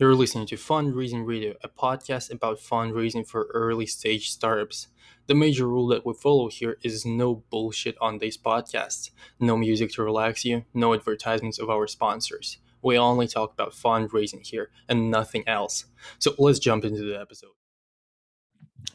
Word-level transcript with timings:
You're 0.00 0.14
listening 0.14 0.46
to 0.46 0.56
Fundraising 0.56 1.26
Radio, 1.26 1.56
a 1.62 1.68
podcast 1.68 2.32
about 2.32 2.58
fundraising 2.58 3.28
for 3.28 3.50
early 3.52 3.84
stage 3.84 4.30
startups. 4.30 4.88
The 5.26 5.34
major 5.34 5.68
rule 5.68 5.88
that 5.88 6.06
we 6.06 6.14
follow 6.14 6.48
here 6.48 6.78
is 6.82 7.04
no 7.04 7.44
bullshit 7.50 7.98
on 8.00 8.16
these 8.16 8.38
podcasts, 8.38 9.10
no 9.38 9.58
music 9.58 9.92
to 9.92 10.02
relax 10.02 10.42
you, 10.42 10.64
no 10.72 10.94
advertisements 10.94 11.58
of 11.58 11.68
our 11.68 11.86
sponsors. 11.86 12.56
We 12.80 12.96
only 12.96 13.28
talk 13.28 13.52
about 13.52 13.72
fundraising 13.72 14.40
here 14.46 14.70
and 14.88 15.10
nothing 15.10 15.46
else. 15.46 15.84
So 16.18 16.34
let's 16.38 16.60
jump 16.60 16.86
into 16.86 17.02
the 17.02 17.20
episode. 17.20 17.50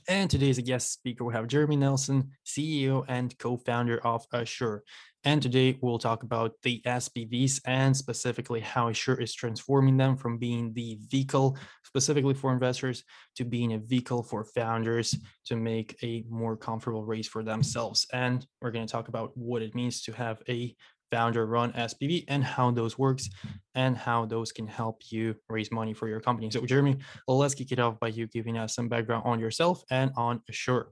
And 0.08 0.28
today's 0.28 0.58
guest 0.58 0.92
speaker, 0.92 1.24
we 1.24 1.34
have 1.34 1.48
Jeremy 1.48 1.76
Nelson, 1.76 2.32
CEO 2.44 3.06
and 3.08 3.38
co 3.38 3.58
founder 3.58 4.00
of 4.00 4.26
Assure. 4.32 4.84
And 5.26 5.42
today 5.42 5.76
we'll 5.82 5.98
talk 5.98 6.22
about 6.22 6.52
the 6.62 6.84
SPVs 6.86 7.60
and 7.66 7.98
specifically 7.98 8.60
how 8.60 8.90
Assure 8.90 9.20
is 9.20 9.34
transforming 9.34 9.98
them 9.98 10.16
from 10.16 10.38
being 10.38 10.72
the 10.74 11.00
vehicle 11.10 11.58
specifically 11.84 12.36
for 12.36 12.54
investors 12.54 13.04
to 13.36 13.44
being 13.44 13.74
a 13.74 13.80
vehicle 13.80 14.22
for 14.22 14.44
founders 14.44 15.16
to 15.46 15.56
make 15.56 15.98
a 16.04 16.24
more 16.30 16.56
comfortable 16.56 17.04
race 17.04 17.28
for 17.28 17.44
themselves. 17.44 18.06
And 18.14 18.46
we're 18.62 18.70
going 18.70 18.86
to 18.86 18.92
talk 18.92 19.08
about 19.08 19.36
what 19.36 19.64
it 19.64 19.74
means 19.74 20.04
to 20.04 20.12
have 20.12 20.44
a 20.48 20.76
founder 21.12 21.48
run 21.48 21.74
SPV 21.74 22.26
and 22.28 22.44
how 22.44 22.70
those 22.70 23.00
works 23.00 23.28
and 23.74 23.98
how 23.98 24.26
those 24.26 24.52
can 24.52 24.68
help 24.68 25.02
you 25.10 25.36
raise 25.50 25.72
money 25.72 25.96
for 25.96 26.08
your 26.08 26.20
company. 26.20 26.52
So 26.52 26.64
Jeremy, 26.68 26.98
let's 27.28 27.56
kick 27.56 27.72
it 27.72 27.80
off 27.80 28.00
by 28.00 28.10
you 28.10 28.28
giving 28.28 28.60
us 28.60 28.76
some 28.76 28.90
background 28.90 29.24
on 29.26 29.40
yourself 29.40 29.82
and 29.90 30.12
on 30.18 30.42
Assure. 30.50 30.92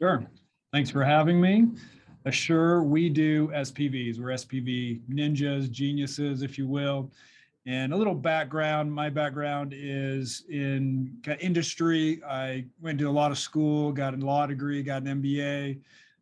Sure. 0.00 0.24
Thanks 0.72 0.90
for 0.90 1.02
having 1.02 1.40
me. 1.40 1.66
Assure, 2.26 2.82
we 2.82 3.08
do 3.08 3.48
SPVs. 3.48 4.18
We're 4.18 4.28
SPV 4.28 5.00
ninjas, 5.08 5.70
geniuses, 5.70 6.42
if 6.42 6.58
you 6.58 6.66
will. 6.66 7.10
And 7.66 7.92
a 7.92 7.96
little 7.96 8.14
background 8.14 8.92
my 8.92 9.08
background 9.08 9.72
is 9.74 10.44
in 10.50 11.16
industry. 11.40 12.22
I 12.24 12.66
went 12.80 12.98
to 12.98 13.08
a 13.08 13.10
lot 13.10 13.30
of 13.30 13.38
school, 13.38 13.92
got 13.92 14.14
a 14.14 14.16
law 14.18 14.46
degree, 14.46 14.82
got 14.82 15.02
an 15.02 15.22
MBA, 15.22 15.78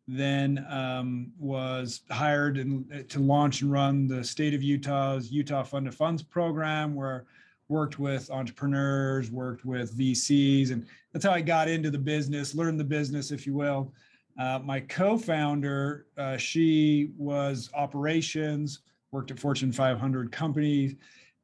then 0.07 0.65
um, 0.69 1.31
was 1.37 2.01
hired 2.09 2.57
in, 2.57 3.05
to 3.09 3.19
launch 3.19 3.61
and 3.61 3.71
run 3.71 4.07
the 4.07 4.23
state 4.23 4.53
of 4.53 4.63
Utah's 4.63 5.31
Utah 5.31 5.63
Fund 5.63 5.87
of 5.87 5.95
Funds 5.95 6.23
program, 6.23 6.95
where 6.95 7.25
worked 7.67 7.99
with 7.99 8.31
entrepreneurs, 8.31 9.31
worked 9.31 9.65
with 9.65 9.97
VCs, 9.97 10.71
and 10.71 10.85
that's 11.13 11.25
how 11.25 11.31
I 11.31 11.41
got 11.41 11.67
into 11.67 11.91
the 11.91 11.99
business, 11.99 12.55
learned 12.55 12.79
the 12.79 12.85
business, 12.85 13.31
if 13.31 13.45
you 13.45 13.53
will. 13.53 13.93
Uh, 14.39 14.57
my 14.63 14.79
co-founder, 14.79 16.05
uh, 16.17 16.37
she 16.37 17.11
was 17.17 17.69
operations, 17.73 18.79
worked 19.11 19.31
at 19.31 19.39
Fortune 19.39 19.71
500 19.71 20.31
companies, 20.31 20.95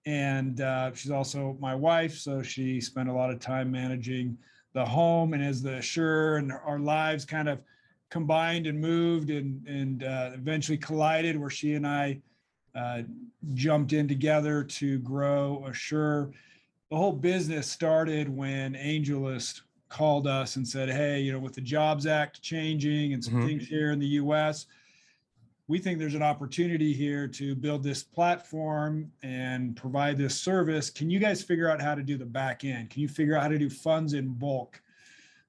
and 0.06 0.62
uh, 0.62 0.94
she's 0.94 1.12
also 1.12 1.58
my 1.60 1.76
wife. 1.76 2.18
So 2.18 2.42
she 2.42 2.80
spent 2.80 3.10
a 3.10 3.14
lot 3.14 3.32
of 3.32 3.40
time 3.40 3.70
managing 3.70 4.38
the 4.74 4.86
home. 4.86 5.34
And 5.34 5.44
as 5.44 5.62
the 5.62 5.78
Assure 5.78 6.38
and 6.38 6.54
our 6.54 6.80
lives 6.80 7.26
kind 7.26 7.50
of 7.50 7.60
combined 8.10 8.66
and 8.66 8.80
moved 8.80 9.30
and 9.30 9.66
and 9.68 10.04
uh, 10.04 10.32
eventually 10.34 10.78
collided, 10.78 11.38
where 11.38 11.50
she 11.50 11.74
and 11.74 11.86
I 11.86 12.22
uh, 12.76 13.02
jumped 13.54 13.92
in 13.92 14.08
together 14.08 14.64
to 14.64 15.00
grow 15.00 15.66
Assure. 15.68 16.32
The 16.92 16.98
whole 16.98 17.14
business 17.14 17.70
started 17.70 18.30
when 18.30 18.74
AngelList 18.76 19.62
called 19.90 20.28
us 20.28 20.56
and 20.56 20.68
said, 20.68 20.90
"Hey, 20.90 21.22
you 21.22 21.32
know, 21.32 21.40
with 21.40 21.54
the 21.54 21.62
Jobs 21.62 22.06
Act 22.06 22.42
changing 22.42 23.14
and 23.14 23.24
some 23.24 23.36
mm-hmm. 23.36 23.48
things 23.48 23.68
here 23.68 23.92
in 23.92 24.00
the 24.00 24.08
U.S." 24.08 24.66
We 25.68 25.80
think 25.80 25.98
there's 25.98 26.14
an 26.14 26.22
opportunity 26.22 26.94
here 26.94 27.28
to 27.28 27.56
build 27.56 27.82
this 27.82 28.04
platform 28.04 29.12
and 29.24 29.76
provide 29.76 30.16
this 30.16 30.40
service. 30.40 30.92
Can 30.92 31.10
you 31.10 31.18
guys 31.18 31.42
figure 31.42 31.68
out 31.68 31.82
how 31.82 31.96
to 31.96 32.04
do 32.04 32.18
the 32.18 32.26
back 32.26 32.64
end? 32.64 32.92
Can 32.92 33.02
you 33.02 33.08
figure 33.08 33.36
out 33.36 33.42
how 33.42 33.48
to 33.48 33.58
do 33.58 33.70
funds 33.70 34.14
in 34.14 34.28
bulk? 34.28 34.80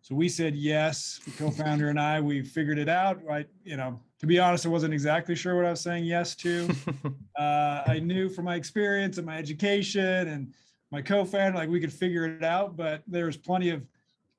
So 0.06 0.14
we 0.14 0.28
said 0.28 0.54
yes. 0.54 1.20
The 1.24 1.32
co-founder 1.32 1.88
and 1.88 1.98
I, 1.98 2.20
we 2.20 2.40
figured 2.40 2.78
it 2.78 2.88
out. 2.88 3.22
Right, 3.24 3.48
you 3.64 3.76
know, 3.76 4.00
to 4.20 4.26
be 4.26 4.38
honest, 4.38 4.64
I 4.64 4.68
wasn't 4.68 4.94
exactly 4.94 5.34
sure 5.34 5.56
what 5.56 5.64
I 5.64 5.70
was 5.70 5.80
saying 5.80 6.04
yes 6.04 6.36
to. 6.36 6.68
uh, 7.38 7.82
I 7.86 7.98
knew 7.98 8.28
from 8.28 8.44
my 8.44 8.54
experience 8.54 9.18
and 9.18 9.26
my 9.26 9.36
education 9.36 10.28
and 10.28 10.54
my 10.92 11.02
co-founder, 11.02 11.58
like 11.58 11.68
we 11.68 11.80
could 11.80 11.92
figure 11.92 12.24
it 12.24 12.44
out. 12.44 12.76
But 12.76 13.02
there's 13.08 13.36
plenty 13.36 13.70
of 13.70 13.82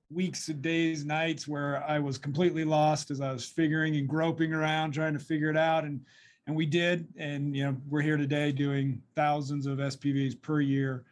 weeks 0.10 0.48
days, 0.48 1.06
nights 1.06 1.48
where 1.48 1.84
I 1.88 2.00
was 2.00 2.18
completely 2.18 2.64
lost 2.64 3.12
as 3.12 3.22
I 3.22 3.32
was 3.32 3.46
figuring 3.46 3.96
and 3.98 4.08
groping 4.08 4.54
around 4.54 4.94
trying 4.94 5.14
to 5.14 5.20
figure 5.20 5.50
it 5.50 5.58
out. 5.58 5.84
And 5.84 6.02
and 6.48 6.56
we 6.56 6.66
did. 6.66 7.08
And 7.18 7.56
you 7.56 7.66
know, 7.66 7.78
we're 7.90 8.02
here 8.02 8.18
today 8.18 8.52
doing 8.52 9.02
thousands 9.16 9.66
of 9.66 9.80
SPVs 9.80 10.42
per 10.42 10.62
year 10.62 11.04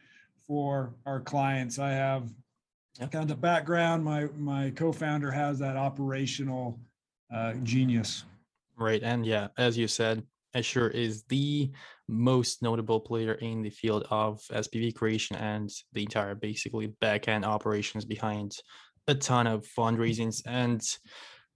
for 0.47 0.93
our 1.05 1.19
clients. 1.19 1.77
I 1.77 1.91
have 1.91 2.29
yep. 2.99 3.11
kind 3.11 3.23
of 3.23 3.29
the 3.29 3.35
background. 3.35 4.03
My 4.03 4.27
my 4.37 4.71
co-founder 4.75 5.31
has 5.31 5.59
that 5.59 5.75
operational 5.75 6.79
uh, 7.33 7.53
genius. 7.63 8.23
Right. 8.77 9.03
And 9.03 9.25
yeah, 9.25 9.47
as 9.57 9.77
you 9.77 9.87
said, 9.87 10.23
Assure 10.53 10.87
is 10.87 11.23
the 11.23 11.69
most 12.07 12.61
notable 12.61 13.01
player 13.01 13.33
in 13.33 13.61
the 13.61 13.69
field 13.69 14.07
of 14.09 14.39
SPV 14.51 14.95
creation 14.95 15.35
and 15.35 15.69
the 15.91 16.03
entire 16.03 16.35
basically 16.35 16.93
backend 17.01 17.43
operations 17.43 18.05
behind 18.05 18.53
a 19.07 19.15
ton 19.15 19.47
of 19.47 19.65
fundraisings 19.77 20.41
and 20.45 20.81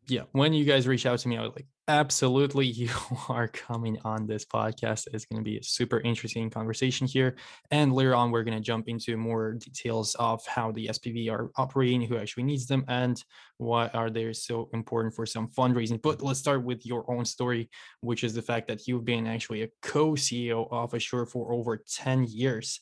yeah 0.08 0.24
when 0.32 0.54
you 0.54 0.66
guys 0.66 0.88
reach 0.88 1.06
out 1.06 1.20
to 1.20 1.28
me 1.28 1.38
i 1.38 1.42
was 1.42 1.52
like 1.56 1.68
absolutely 1.90 2.66
you 2.68 2.90
are 3.28 3.48
coming 3.48 3.98
on 4.06 4.28
this 4.28 4.46
podcast. 4.46 5.08
It's 5.12 5.26
going 5.26 5.44
to 5.44 5.44
be 5.44 5.58
a 5.58 5.64
super 5.64 6.00
interesting 6.02 6.50
conversation 6.50 7.08
here. 7.08 7.36
And 7.72 7.92
later 7.92 8.16
on 8.16 8.32
we're 8.32 8.44
going 8.44 8.58
to 8.58 8.64
jump 8.64 8.88
into 8.88 9.18
more 9.18 9.54
details 9.54 10.16
of 10.16 10.46
how 10.46 10.72
the 10.72 10.88
spv 10.88 11.32
are 11.32 11.50
operating 11.58 12.02
who 12.02 12.18
actually 12.18 12.44
needs 12.44 12.68
them 12.68 12.86
and 12.88 13.22
why 13.58 13.88
are 13.88 14.10
they 14.10 14.32
so 14.34 14.70
important 14.74 15.16
for 15.16 15.26
some 15.26 15.50
fundraising. 15.50 16.02
But 16.02 16.22
let's 16.22 16.40
start 16.40 16.64
with 16.64 16.86
your 16.86 17.12
own 17.12 17.26
story 17.26 17.70
which 18.02 18.24
is 18.24 18.34
the 18.34 18.42
fact 18.42 18.68
that 18.68 18.88
you've 18.88 19.06
been 19.06 19.28
actually 19.28 19.64
a 19.64 19.70
co-ceo 19.82 20.68
of 20.72 20.94
assure 20.94 21.26
for 21.26 21.52
over 21.52 21.84
10 21.92 22.28
years. 22.30 22.80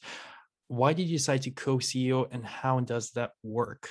Why 0.68 0.92
did 0.92 1.08
you 1.08 1.18
decide 1.18 1.44
to 1.44 1.52
co-ceo 1.52 2.28
and 2.30 2.46
how 2.46 2.82
does 2.82 3.12
that 3.12 3.32
work 3.42 3.90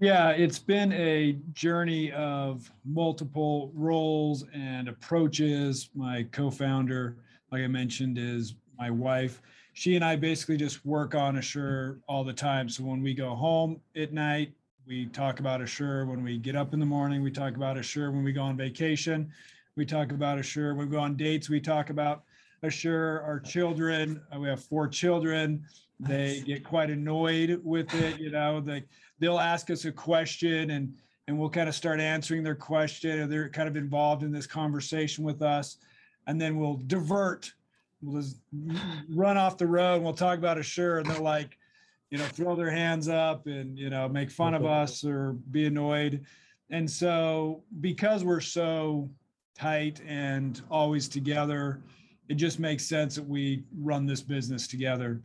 yeah, 0.00 0.30
it's 0.30 0.58
been 0.58 0.92
a 0.94 1.36
journey 1.52 2.10
of 2.12 2.70
multiple 2.86 3.70
roles 3.74 4.46
and 4.54 4.88
approaches. 4.88 5.90
My 5.94 6.26
co 6.32 6.50
founder, 6.50 7.16
like 7.52 7.62
I 7.62 7.66
mentioned, 7.66 8.16
is 8.16 8.54
my 8.78 8.90
wife. 8.90 9.42
She 9.74 9.96
and 9.96 10.04
I 10.04 10.16
basically 10.16 10.56
just 10.56 10.86
work 10.86 11.14
on 11.14 11.36
Assure 11.36 11.98
all 12.08 12.24
the 12.24 12.32
time. 12.32 12.68
So 12.70 12.82
when 12.82 13.02
we 13.02 13.12
go 13.12 13.34
home 13.34 13.78
at 13.94 14.14
night, 14.14 14.52
we 14.86 15.04
talk 15.06 15.38
about 15.38 15.60
Assure. 15.60 16.06
When 16.06 16.24
we 16.24 16.38
get 16.38 16.56
up 16.56 16.72
in 16.72 16.80
the 16.80 16.86
morning, 16.86 17.22
we 17.22 17.30
talk 17.30 17.54
about 17.54 17.76
Assure. 17.76 18.10
When 18.10 18.24
we 18.24 18.32
go 18.32 18.42
on 18.42 18.56
vacation, 18.56 19.30
we 19.76 19.84
talk 19.84 20.12
about 20.12 20.38
Assure. 20.38 20.74
When 20.74 20.88
we 20.88 20.96
go 20.96 21.00
on 21.02 21.14
dates, 21.14 21.50
we 21.50 21.60
talk 21.60 21.90
about 21.90 22.22
Assure. 22.62 23.20
Our 23.20 23.38
children, 23.38 24.22
we 24.38 24.48
have 24.48 24.64
four 24.64 24.88
children. 24.88 25.62
They 26.00 26.42
get 26.46 26.64
quite 26.64 26.88
annoyed 26.88 27.60
with 27.62 27.92
it. 27.94 28.18
You 28.18 28.30
know, 28.30 28.60
they 28.60 28.84
they'll 29.20 29.38
ask 29.38 29.70
us 29.70 29.84
a 29.84 29.92
question 29.92 30.70
and 30.70 30.94
and 31.28 31.38
we'll 31.38 31.50
kind 31.50 31.68
of 31.68 31.76
start 31.76 32.00
answering 32.00 32.42
their 32.42 32.56
question 32.56 33.20
or 33.20 33.26
they're 33.28 33.48
kind 33.48 33.68
of 33.68 33.76
involved 33.76 34.24
in 34.24 34.32
this 34.32 34.48
conversation 34.48 35.22
with 35.22 35.42
us. 35.42 35.76
And 36.26 36.40
then 36.40 36.58
we'll 36.58 36.80
divert 36.86 37.52
we'll 38.02 38.20
just 38.20 38.38
run 39.10 39.36
off 39.36 39.58
the 39.58 39.66
road 39.66 39.96
and 39.96 40.04
we'll 40.04 40.14
talk 40.14 40.38
about 40.38 40.58
Assure. 40.58 40.98
And 40.98 41.06
they're 41.08 41.20
like 41.20 41.56
you 42.10 42.18
know 42.18 42.24
throw 42.24 42.56
their 42.56 42.70
hands 42.70 43.08
up 43.08 43.46
and 43.46 43.78
you 43.78 43.90
know 43.90 44.08
make 44.08 44.30
fun 44.30 44.54
of 44.54 44.64
us 44.64 45.04
or 45.04 45.34
be 45.50 45.66
annoyed. 45.66 46.24
And 46.70 46.90
so 46.90 47.62
because 47.80 48.24
we're 48.24 48.40
so 48.40 49.10
tight 49.56 50.00
and 50.06 50.60
always 50.70 51.08
together 51.08 51.82
it 52.30 52.36
just 52.36 52.60
makes 52.60 52.86
sense 52.86 53.16
that 53.16 53.28
we 53.28 53.64
run 53.76 54.06
this 54.06 54.22
business 54.22 54.68
together. 54.68 55.20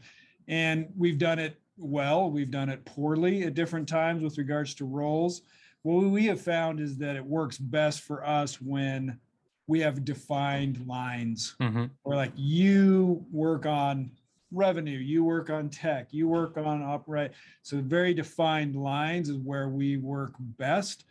And 0.47 0.91
we've 0.97 1.19
done 1.19 1.37
it 1.37 1.55
well. 1.77 2.29
We've 2.29 2.51
done 2.51 2.69
it 2.69 2.85
poorly 2.85 3.43
at 3.43 3.53
different 3.53 3.87
times 3.87 4.23
with 4.23 4.37
regards 4.37 4.73
to 4.75 4.85
roles. 4.85 5.41
What 5.83 6.05
we 6.05 6.25
have 6.25 6.41
found 6.41 6.79
is 6.79 6.97
that 6.97 7.15
it 7.15 7.25
works 7.25 7.57
best 7.57 8.01
for 8.01 8.25
us 8.25 8.61
when 8.61 9.19
we 9.67 9.79
have 9.79 10.05
defined 10.05 10.85
lines 10.87 11.55
mm-hmm. 11.59 11.85
or 12.03 12.15
like 12.15 12.31
you 12.35 13.25
work 13.31 13.65
on 13.65 14.11
revenue, 14.51 14.97
you 14.97 15.23
work 15.23 15.49
on 15.49 15.69
tech, 15.69 16.07
you 16.11 16.27
work 16.27 16.57
on 16.57 16.83
operate. 16.83 17.31
So 17.61 17.77
very 17.77 18.13
defined 18.13 18.75
lines 18.75 19.29
is 19.29 19.37
where 19.37 19.69
we 19.69 19.97
work 19.97 20.33
best. 20.39 21.05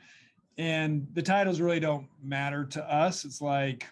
And 0.56 1.06
the 1.14 1.22
titles 1.22 1.60
really 1.60 1.80
don't 1.80 2.06
matter 2.22 2.64
to 2.64 2.92
us. 2.92 3.24
It's 3.24 3.40
like 3.40 3.86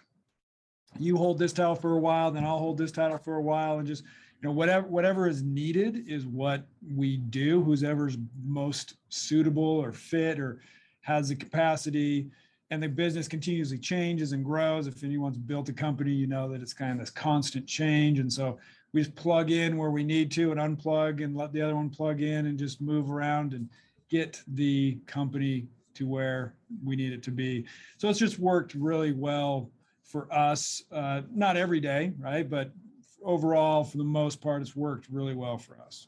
you 0.97 1.17
hold 1.17 1.39
this 1.39 1.53
title 1.53 1.75
for 1.75 1.93
a 1.93 1.99
while, 1.99 2.31
then 2.31 2.45
I'll 2.45 2.59
hold 2.59 2.77
this 2.77 2.91
title 2.91 3.17
for 3.17 3.35
a 3.35 3.41
while 3.41 3.79
and 3.79 3.87
just 3.87 4.03
you 4.43 4.49
know 4.49 4.53
whatever 4.53 4.85
whatever 4.87 5.27
is 5.27 5.41
needed 5.41 6.03
is 6.07 6.25
what 6.25 6.67
we 6.93 7.17
do 7.17 7.63
whoever's 7.63 8.17
most 8.43 8.95
suitable 9.09 9.63
or 9.63 9.93
fit 9.93 10.39
or 10.39 10.59
has 11.01 11.29
the 11.29 11.35
capacity 11.35 12.29
and 12.69 12.83
the 12.83 12.89
business 12.89 13.27
continuously 13.27 13.77
changes 13.77 14.33
and 14.33 14.43
grows 14.43 14.85
if 14.85 15.03
anyone's 15.03 15.37
built 15.37 15.69
a 15.69 15.73
company 15.73 16.11
you 16.11 16.27
know 16.27 16.49
that 16.49 16.61
it's 16.61 16.73
kind 16.73 16.91
of 16.91 16.99
this 16.99 17.09
constant 17.09 17.65
change 17.65 18.19
and 18.19 18.31
so 18.31 18.59
we 18.93 19.01
just 19.01 19.15
plug 19.15 19.49
in 19.49 19.77
where 19.77 19.89
we 19.89 20.03
need 20.03 20.31
to 20.31 20.51
and 20.51 20.59
unplug 20.59 21.23
and 21.23 21.35
let 21.35 21.51
the 21.51 21.61
other 21.61 21.75
one 21.75 21.89
plug 21.89 22.21
in 22.21 22.45
and 22.45 22.59
just 22.59 22.79
move 22.79 23.11
around 23.11 23.53
and 23.53 23.69
get 24.09 24.41
the 24.49 24.99
company 25.07 25.65
to 25.95 26.07
where 26.07 26.55
we 26.83 26.95
need 26.95 27.13
it 27.13 27.23
to 27.23 27.31
be. 27.31 27.65
So 27.97 28.09
it's 28.09 28.19
just 28.19 28.39
worked 28.39 28.75
really 28.75 29.11
well 29.11 29.71
for 30.03 30.31
us. 30.31 30.83
Uh, 30.91 31.21
not 31.33 31.57
every 31.57 31.79
day, 31.79 32.13
right? 32.19 32.47
But 32.47 32.71
overall, 33.23 33.83
for 33.83 33.97
the 33.97 34.03
most 34.03 34.41
part, 34.41 34.61
it's 34.61 34.75
worked 34.75 35.07
really 35.09 35.35
well 35.35 35.57
for 35.57 35.79
us. 35.79 36.07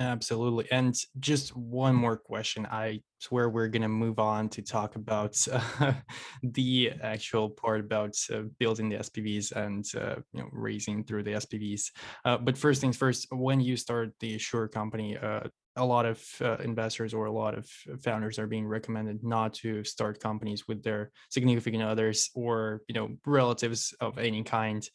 Absolutely. 0.00 0.66
And 0.72 0.96
just 1.18 1.54
one 1.54 1.94
more 1.94 2.16
question. 2.16 2.66
I 2.70 3.02
swear 3.18 3.50
we're 3.50 3.68
going 3.68 3.82
to 3.82 3.88
move 3.88 4.18
on 4.18 4.48
to 4.48 4.62
talk 4.62 4.96
about 4.96 5.36
uh, 5.52 5.92
the 6.42 6.92
actual 7.02 7.50
part 7.50 7.80
about 7.80 8.16
uh, 8.32 8.42
building 8.58 8.88
the 8.88 8.96
SPVs 8.96 9.52
and 9.52 9.84
uh, 9.94 10.16
you 10.32 10.40
know 10.40 10.48
raising 10.52 11.04
through 11.04 11.24
the 11.24 11.32
SPVs. 11.32 11.90
Uh, 12.24 12.38
but 12.38 12.56
first 12.56 12.80
things 12.80 12.96
first, 12.96 13.26
when 13.30 13.60
you 13.60 13.76
start 13.76 14.14
the 14.20 14.36
Assure 14.36 14.68
company, 14.68 15.18
uh, 15.18 15.42
a 15.76 15.84
lot 15.84 16.04
of 16.04 16.22
uh, 16.40 16.56
investors 16.56 17.14
or 17.14 17.26
a 17.26 17.32
lot 17.32 17.56
of 17.56 17.66
founders 18.02 18.38
are 18.38 18.46
being 18.46 18.66
recommended 18.66 19.22
not 19.22 19.54
to 19.54 19.84
start 19.84 20.20
companies 20.20 20.66
with 20.66 20.82
their 20.82 21.10
significant 21.30 21.82
others 21.82 22.30
or 22.34 22.82
you 22.88 22.94
know 22.94 23.16
relatives 23.24 23.94
of 24.00 24.18
any 24.18 24.42
kind 24.42 24.88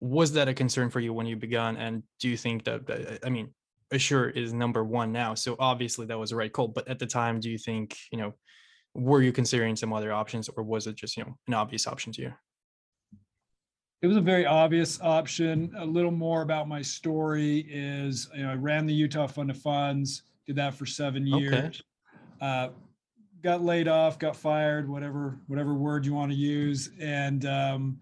was 0.00 0.32
that 0.32 0.48
a 0.48 0.54
concern 0.54 0.90
for 0.90 1.00
you 1.00 1.12
when 1.12 1.26
you 1.26 1.36
began 1.36 1.76
and 1.76 2.02
do 2.20 2.28
you 2.28 2.36
think 2.36 2.64
that, 2.64 2.86
that 2.86 3.20
i 3.24 3.30
mean 3.30 3.48
Assure 3.92 4.30
is 4.30 4.52
number 4.52 4.82
one 4.82 5.12
now. 5.12 5.34
So 5.34 5.54
obviously 5.60 6.06
that 6.06 6.18
was 6.18 6.30
the 6.30 6.36
right 6.36 6.52
call. 6.52 6.68
But 6.68 6.88
at 6.88 6.98
the 6.98 7.06
time, 7.06 7.38
do 7.38 7.48
you 7.48 7.58
think, 7.58 7.96
you 8.10 8.18
know, 8.18 8.34
were 8.94 9.22
you 9.22 9.30
considering 9.30 9.76
some 9.76 9.92
other 9.92 10.12
options 10.12 10.48
or 10.48 10.64
was 10.64 10.88
it 10.88 10.96
just, 10.96 11.16
you 11.16 11.22
know, 11.22 11.36
an 11.46 11.54
obvious 11.54 11.86
option 11.86 12.12
to 12.14 12.22
you? 12.22 12.32
It 14.02 14.06
was 14.08 14.16
a 14.16 14.20
very 14.20 14.44
obvious 14.44 15.00
option. 15.00 15.72
A 15.78 15.84
little 15.84 16.10
more 16.10 16.42
about 16.42 16.68
my 16.68 16.82
story 16.82 17.66
is, 17.68 18.28
you 18.34 18.42
know, 18.42 18.50
I 18.50 18.54
ran 18.54 18.86
the 18.86 18.94
Utah 18.94 19.26
Fund 19.26 19.50
of 19.50 19.56
Funds, 19.56 20.22
did 20.46 20.56
that 20.56 20.74
for 20.74 20.86
seven 20.86 21.26
years. 21.26 21.54
Okay. 21.54 21.80
Uh, 22.40 22.68
got 23.42 23.62
laid 23.62 23.88
off, 23.88 24.18
got 24.18 24.36
fired, 24.36 24.88
whatever, 24.88 25.38
whatever 25.46 25.74
word 25.74 26.04
you 26.04 26.12
want 26.14 26.30
to 26.30 26.36
use. 26.36 26.90
And 27.00 27.46
um, 27.46 27.98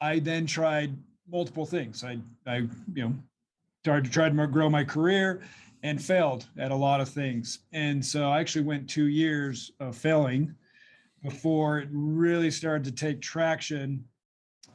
I 0.00 0.18
then 0.20 0.46
tried 0.46 0.96
multiple 1.30 1.66
things. 1.66 2.04
I, 2.04 2.18
I, 2.46 2.56
you 2.56 2.68
know, 2.94 3.14
started 3.82 4.04
to 4.04 4.10
try 4.10 4.28
to 4.28 4.46
grow 4.46 4.70
my 4.70 4.84
career 4.84 5.42
and 5.82 6.02
failed 6.02 6.46
at 6.58 6.70
a 6.70 6.74
lot 6.74 7.00
of 7.00 7.08
things. 7.08 7.60
And 7.72 8.04
so 8.04 8.30
I 8.30 8.40
actually 8.40 8.64
went 8.64 8.88
two 8.88 9.06
years 9.06 9.72
of 9.80 9.96
failing 9.96 10.54
before 11.22 11.78
it 11.78 11.88
really 11.90 12.50
started 12.50 12.84
to 12.84 12.92
take 12.92 13.20
traction. 13.20 14.04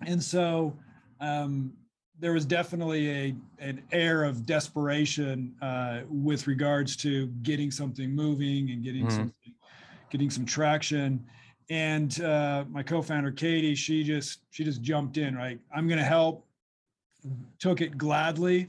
And 0.07 0.21
so 0.21 0.77
um, 1.19 1.73
there 2.19 2.33
was 2.33 2.45
definitely 2.45 3.09
a 3.09 3.35
an 3.59 3.83
air 3.91 4.23
of 4.23 4.45
desperation 4.45 5.55
uh, 5.61 6.01
with 6.09 6.47
regards 6.47 6.95
to 6.97 7.27
getting 7.44 7.71
something 7.71 8.13
moving 8.13 8.71
and 8.71 8.83
getting 8.83 9.05
mm-hmm. 9.05 9.15
something, 9.15 9.53
getting 10.09 10.29
some 10.29 10.45
traction. 10.45 11.25
And 11.69 12.21
uh, 12.21 12.65
my 12.69 12.83
co-founder 12.83 13.31
Katie, 13.31 13.75
she 13.75 14.03
just 14.03 14.39
she 14.51 14.63
just 14.63 14.81
jumped 14.81 15.17
in. 15.17 15.35
Right, 15.35 15.59
I'm 15.75 15.88
going 15.88 16.00
to 16.00 16.06
help. 16.06 16.45
Took 17.59 17.79
it 17.79 17.97
gladly 17.97 18.67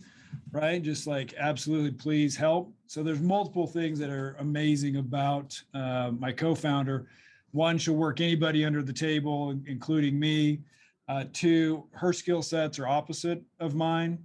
right? 0.52 0.82
Just 0.82 1.06
like 1.06 1.34
absolutely 1.38 1.90
please 1.90 2.37
help. 2.37 2.72
So 2.87 3.02
there's 3.02 3.20
multiple 3.20 3.66
things 3.66 3.98
that 3.98 4.10
are 4.10 4.37
amazing 4.38 4.96
about 4.96 5.60
uh, 5.75 6.12
my 6.19 6.32
co-founder. 6.32 7.06
One, 7.52 7.78
she'll 7.78 7.94
work 7.94 8.20
anybody 8.20 8.64
under 8.64 8.82
the 8.82 8.92
table, 8.92 9.58
including 9.66 10.19
me. 10.19 10.60
Uh, 11.08 11.24
two, 11.32 11.84
her 11.92 12.12
skill 12.12 12.42
sets 12.42 12.78
are 12.78 12.86
opposite 12.86 13.42
of 13.60 13.74
mine. 13.74 14.18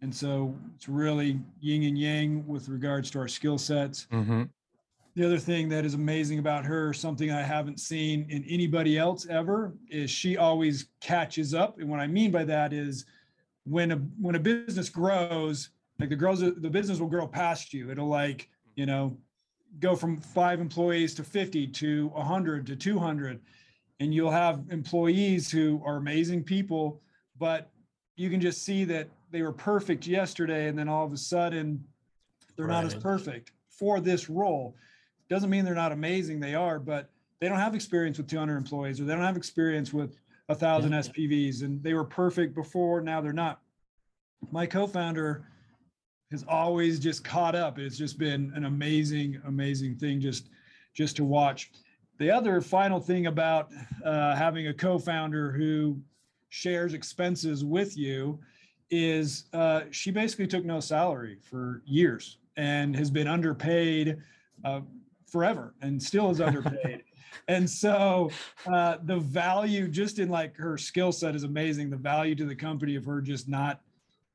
And 0.00 0.14
so 0.14 0.54
it's 0.74 0.88
really 0.88 1.38
yin 1.60 1.84
and 1.84 1.96
yang 1.96 2.46
with 2.46 2.68
regards 2.68 3.10
to 3.12 3.20
our 3.20 3.28
skill 3.28 3.58
sets. 3.58 4.08
Mm-hmm. 4.12 4.44
The 5.14 5.24
other 5.24 5.38
thing 5.38 5.68
that 5.68 5.84
is 5.84 5.94
amazing 5.94 6.38
about 6.38 6.64
her, 6.64 6.92
something 6.92 7.30
I 7.30 7.42
haven't 7.42 7.78
seen 7.78 8.26
in 8.30 8.44
anybody 8.44 8.98
else 8.98 9.26
ever, 9.28 9.74
is 9.90 10.10
she 10.10 10.38
always 10.38 10.86
catches 11.00 11.54
up. 11.54 11.78
And 11.78 11.88
what 11.88 12.00
I 12.00 12.06
mean 12.06 12.30
by 12.30 12.44
that 12.44 12.72
is 12.72 13.04
when 13.64 13.92
a 13.92 13.96
when 14.18 14.34
a 14.34 14.40
business 14.40 14.88
grows, 14.88 15.68
like 16.00 16.08
the 16.08 16.16
grows 16.16 16.40
the 16.40 16.70
business 16.70 16.98
will 16.98 17.08
grow 17.08 17.28
past 17.28 17.74
you. 17.74 17.90
It'll 17.90 18.08
like, 18.08 18.48
you 18.74 18.86
know, 18.86 19.16
go 19.80 19.94
from 19.94 20.16
five 20.16 20.60
employees 20.60 21.14
to 21.14 21.24
50 21.24 21.66
to 21.68 22.08
100 22.08 22.66
to 22.66 22.76
200 22.76 23.40
and 24.00 24.12
you'll 24.12 24.30
have 24.30 24.64
employees 24.70 25.50
who 25.50 25.82
are 25.84 25.96
amazing 25.96 26.42
people 26.42 27.00
but 27.38 27.70
you 28.16 28.30
can 28.30 28.40
just 28.40 28.62
see 28.62 28.84
that 28.84 29.08
they 29.30 29.42
were 29.42 29.52
perfect 29.52 30.06
yesterday 30.06 30.68
and 30.68 30.78
then 30.78 30.88
all 30.88 31.04
of 31.04 31.12
a 31.12 31.16
sudden 31.16 31.82
they're 32.56 32.66
right. 32.66 32.82
not 32.82 32.84
as 32.84 32.94
perfect 32.94 33.52
for 33.68 34.00
this 34.00 34.28
role 34.28 34.74
doesn't 35.28 35.50
mean 35.50 35.64
they're 35.64 35.74
not 35.74 35.92
amazing 35.92 36.40
they 36.40 36.54
are 36.54 36.78
but 36.78 37.10
they 37.42 37.48
don't 37.48 37.58
have 37.58 37.74
experience 37.74 38.18
with 38.18 38.28
200 38.28 38.56
employees 38.56 39.00
or 39.00 39.04
they 39.04 39.12
don't 39.12 39.24
have 39.24 39.36
experience 39.36 39.92
with 39.92 40.16
a 40.48 40.54
thousand 40.54 40.92
yeah. 40.92 41.00
SPVs 41.00 41.62
and 41.62 41.82
they 41.82 41.92
were 41.92 42.04
perfect 42.04 42.54
before. 42.54 43.00
Now 43.00 43.20
they're 43.20 43.32
not. 43.32 43.60
My 44.52 44.64
co-founder 44.64 45.44
has 46.30 46.44
always 46.48 47.00
just 47.00 47.24
caught 47.24 47.56
up. 47.56 47.80
It's 47.80 47.98
just 47.98 48.16
been 48.16 48.52
an 48.54 48.64
amazing, 48.64 49.40
amazing 49.46 49.96
thing 49.96 50.20
just 50.20 50.50
just 50.94 51.16
to 51.16 51.24
watch. 51.24 51.72
The 52.22 52.30
other 52.30 52.60
final 52.60 53.00
thing 53.00 53.26
about 53.26 53.72
uh, 54.04 54.36
having 54.36 54.68
a 54.68 54.72
co-founder 54.72 55.50
who 55.50 56.00
shares 56.50 56.94
expenses 56.94 57.64
with 57.64 57.98
you 57.98 58.38
is 58.92 59.46
uh, 59.52 59.80
she 59.90 60.12
basically 60.12 60.46
took 60.46 60.64
no 60.64 60.78
salary 60.78 61.38
for 61.42 61.82
years 61.84 62.38
and 62.56 62.94
has 62.94 63.10
been 63.10 63.26
underpaid 63.26 64.18
uh, 64.64 64.82
forever 65.26 65.74
and 65.82 66.00
still 66.00 66.30
is 66.30 66.40
underpaid 66.40 67.02
and 67.48 67.68
so 67.68 68.30
uh, 68.66 68.98
the 69.02 69.18
value 69.18 69.88
just 69.88 70.20
in 70.20 70.28
like 70.28 70.56
her 70.56 70.78
skill 70.78 71.10
set 71.10 71.34
is 71.34 71.42
amazing. 71.42 71.90
The 71.90 71.96
value 71.96 72.36
to 72.36 72.44
the 72.44 72.54
company 72.54 72.94
of 72.94 73.04
her 73.04 73.20
just 73.20 73.48
not 73.48 73.80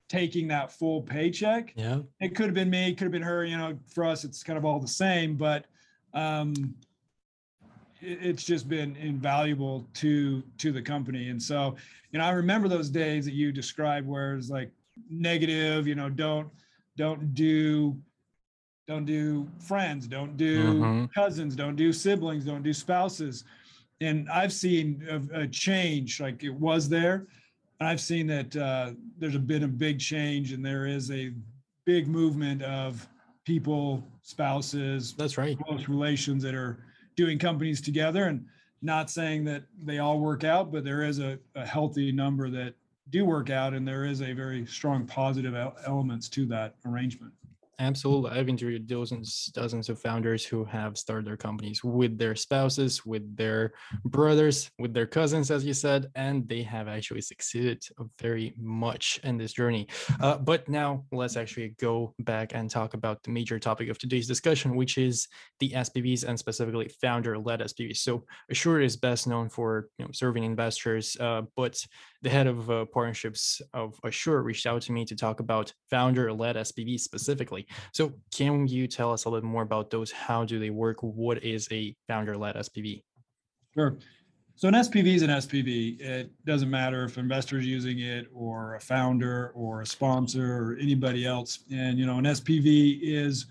taking 0.10 0.50
that 0.50 0.74
full 0.74 1.04
paycheck. 1.04 1.72
Yeah. 1.78 2.00
It 2.19 2.36
could 2.36 2.48
have 2.48 2.54
been 2.54 2.69
me, 2.69 2.94
could 2.95 3.06
have 3.06 3.13
been 3.13 3.22
her, 3.22 3.45
you 3.45 3.56
know, 3.56 3.80
for 3.88 4.04
us, 4.04 4.25
it's 4.25 4.44
kind 4.44 4.57
of 4.57 4.66
all 4.66 4.78
the 4.78 4.90
same, 4.90 5.38
but 5.38 5.68
um, 6.13 6.75
it's 8.01 8.44
just 8.44 8.69
been 8.69 8.95
invaluable 8.95 9.85
to, 9.95 10.44
to 10.57 10.71
the 10.71 10.81
company. 10.81 11.30
And 11.30 11.42
so, 11.42 11.75
you 12.11 12.19
know, 12.19 12.25
I 12.25 12.31
remember 12.31 12.68
those 12.68 12.89
days 12.89 13.25
that 13.25 13.33
you 13.33 13.51
described 13.51 14.07
where 14.07 14.35
it's 14.35 14.49
like 14.49 14.71
negative, 15.09 15.87
you 15.87 15.95
know, 15.95 16.09
don't, 16.09 16.49
don't 16.95 17.33
do 17.33 17.97
don't 18.87 19.06
do 19.06 19.47
friends, 19.59 20.07
don't 20.07 20.37
do 20.37 20.75
mm-hmm. 20.75 21.06
cousins, 21.13 21.56
don't 21.56 21.75
do 21.75 21.92
siblings, 21.92 22.45
don't 22.45 22.63
do 22.63 22.73
spouses. 22.73 23.44
And 23.99 24.30
I've 24.30 24.54
seen 24.54 25.04
a, 25.09 25.42
a, 25.42 25.47
change, 25.47 26.21
like 26.21 26.44
it 26.44 26.54
was 26.54 26.87
there. 26.87 27.27
And 27.80 27.89
I've 27.89 27.99
seen 27.99 28.27
that 28.27 28.56
uh, 28.56 28.92
there's 29.19 29.35
a 29.35 29.39
bit 29.39 29.61
of 29.61 29.77
big 29.77 29.99
change, 29.99 30.54
and 30.54 30.66
there 30.66 30.87
is 30.87 31.11
a 31.11 31.33
big 31.85 32.07
movement 32.07 32.61
of 32.63 33.07
people, 33.45 34.04
spouses, 34.21 35.13
that's 35.18 35.37
right, 35.37 35.57
close 35.59 35.89
relations 35.89 36.42
that 36.44 36.56
are 36.56 36.80
doing 37.18 37.38
companies 37.38 37.81
together. 37.81 38.26
And 38.26 38.45
not 38.81 39.09
saying 39.09 39.44
that 39.45 39.64
they 39.83 39.97
all 40.00 40.19
work 40.19 40.44
out, 40.44 40.71
but 40.71 40.83
there 40.83 41.04
is 41.04 41.19
a, 41.19 41.40
a 41.56 41.66
healthy 41.66 42.12
number 42.12 42.50
that 42.50 42.76
do 43.09 43.26
work 43.26 43.50
out, 43.50 43.74
and 43.74 43.88
there 43.88 44.06
is 44.06 44.21
a 44.21 44.33
very 44.33 44.66
strong 44.66 45.06
positive 45.06 45.56
elements 45.86 46.30
to 46.30 46.45
that 46.45 46.76
arrangement. 46.86 47.33
Absolutely. 47.80 48.31
I've 48.31 48.50
interviewed 48.50 48.88
dozens, 48.88 49.52
dozens 49.54 49.88
of 49.88 50.02
founders 50.02 50.44
who 50.44 50.66
have 50.66 50.98
started 50.98 51.28
their 51.28 51.38
companies 51.38 51.84
with 51.84 52.18
their 52.18 52.36
spouses, 52.36 53.06
with 53.06 53.38
their 53.38 53.74
brothers, 54.04 54.72
with 54.80 54.96
their 54.96 55.06
cousins, 55.06 55.52
as 55.52 55.64
you 55.64 55.76
said, 55.76 56.07
and 56.16 56.48
they 56.50 56.64
have 56.64 56.88
actually 56.88 57.22
succeeded 57.22 57.84
very 58.19 58.56
much 58.57 59.19
in 59.24 59.38
this 59.38 59.54
journey. 59.54 59.88
Uh, 60.19 60.40
but 60.40 60.68
now 60.68 61.06
let's 61.12 61.38
actually 61.38 61.76
go 61.80 62.16
back 62.19 62.56
and 62.56 62.68
talk 62.68 62.96
about 62.96 63.22
the 63.22 63.30
major 63.30 63.60
topic 63.60 63.90
of 63.90 64.00
today's 64.00 64.28
discussion, 64.28 64.76
which 64.76 64.98
is 64.98 65.28
the 65.60 65.69
SPVs 65.69 66.24
and 66.24 66.38
specifically 66.40 66.90
founder-led 67.00 67.60
SPVs. 67.60 67.98
So 67.98 68.24
Assure 68.50 68.81
is 68.81 68.98
best 68.98 69.28
known 69.28 69.50
for 69.50 69.90
you 70.00 70.06
know, 70.06 70.12
serving 70.14 70.44
investors, 70.44 71.16
uh, 71.19 71.44
but 71.56 71.80
the 72.21 72.30
head 72.30 72.47
of 72.47 72.69
uh, 72.69 72.86
partnerships 72.86 73.62
of 73.74 74.00
Assure 74.04 74.42
reached 74.42 74.66
out 74.66 74.81
to 74.83 74.92
me 74.92 75.06
to 75.06 75.16
talk 75.16 75.40
about 75.40 75.74
founder-led 75.90 76.56
SPVs 76.56 77.02
specifically. 77.02 77.68
So 77.94 78.14
can 78.33 78.68
you 78.68 78.88
tell 78.88 79.12
us 79.12 79.26
a 79.26 79.30
little 79.30 79.50
more 79.50 79.64
about 79.64 79.90
those? 79.90 80.12
How 80.12 80.44
do 80.44 80.59
they 80.59 80.69
work? 80.69 81.02
What 81.02 81.44
is 81.44 81.68
a 81.71 81.95
founder-led 82.07 82.56
SPV? 82.56 83.04
Sure. 83.74 83.97
So 84.56 84.68
an 84.68 84.74
SPV 84.74 85.14
is 85.14 85.21
an 85.21 85.30
SPV. 85.30 86.02
It 86.02 86.31
doesn't 86.44 86.71
matter 86.71 87.04
if 87.04 87.19
investors 87.19 87.64
using 87.64 88.00
it 88.00 88.28
or 88.33 88.74
a 88.74 88.80
founder 88.80 89.52
or 89.54 89.81
a 89.81 89.86
sponsor 89.86 90.57
or 90.57 90.78
anybody 90.81 91.28
else. 91.28 91.59
And 91.71 92.00
you 92.00 92.07
know, 92.07 92.18
an 92.18 92.24
SPV 92.24 93.02
is 93.04 93.45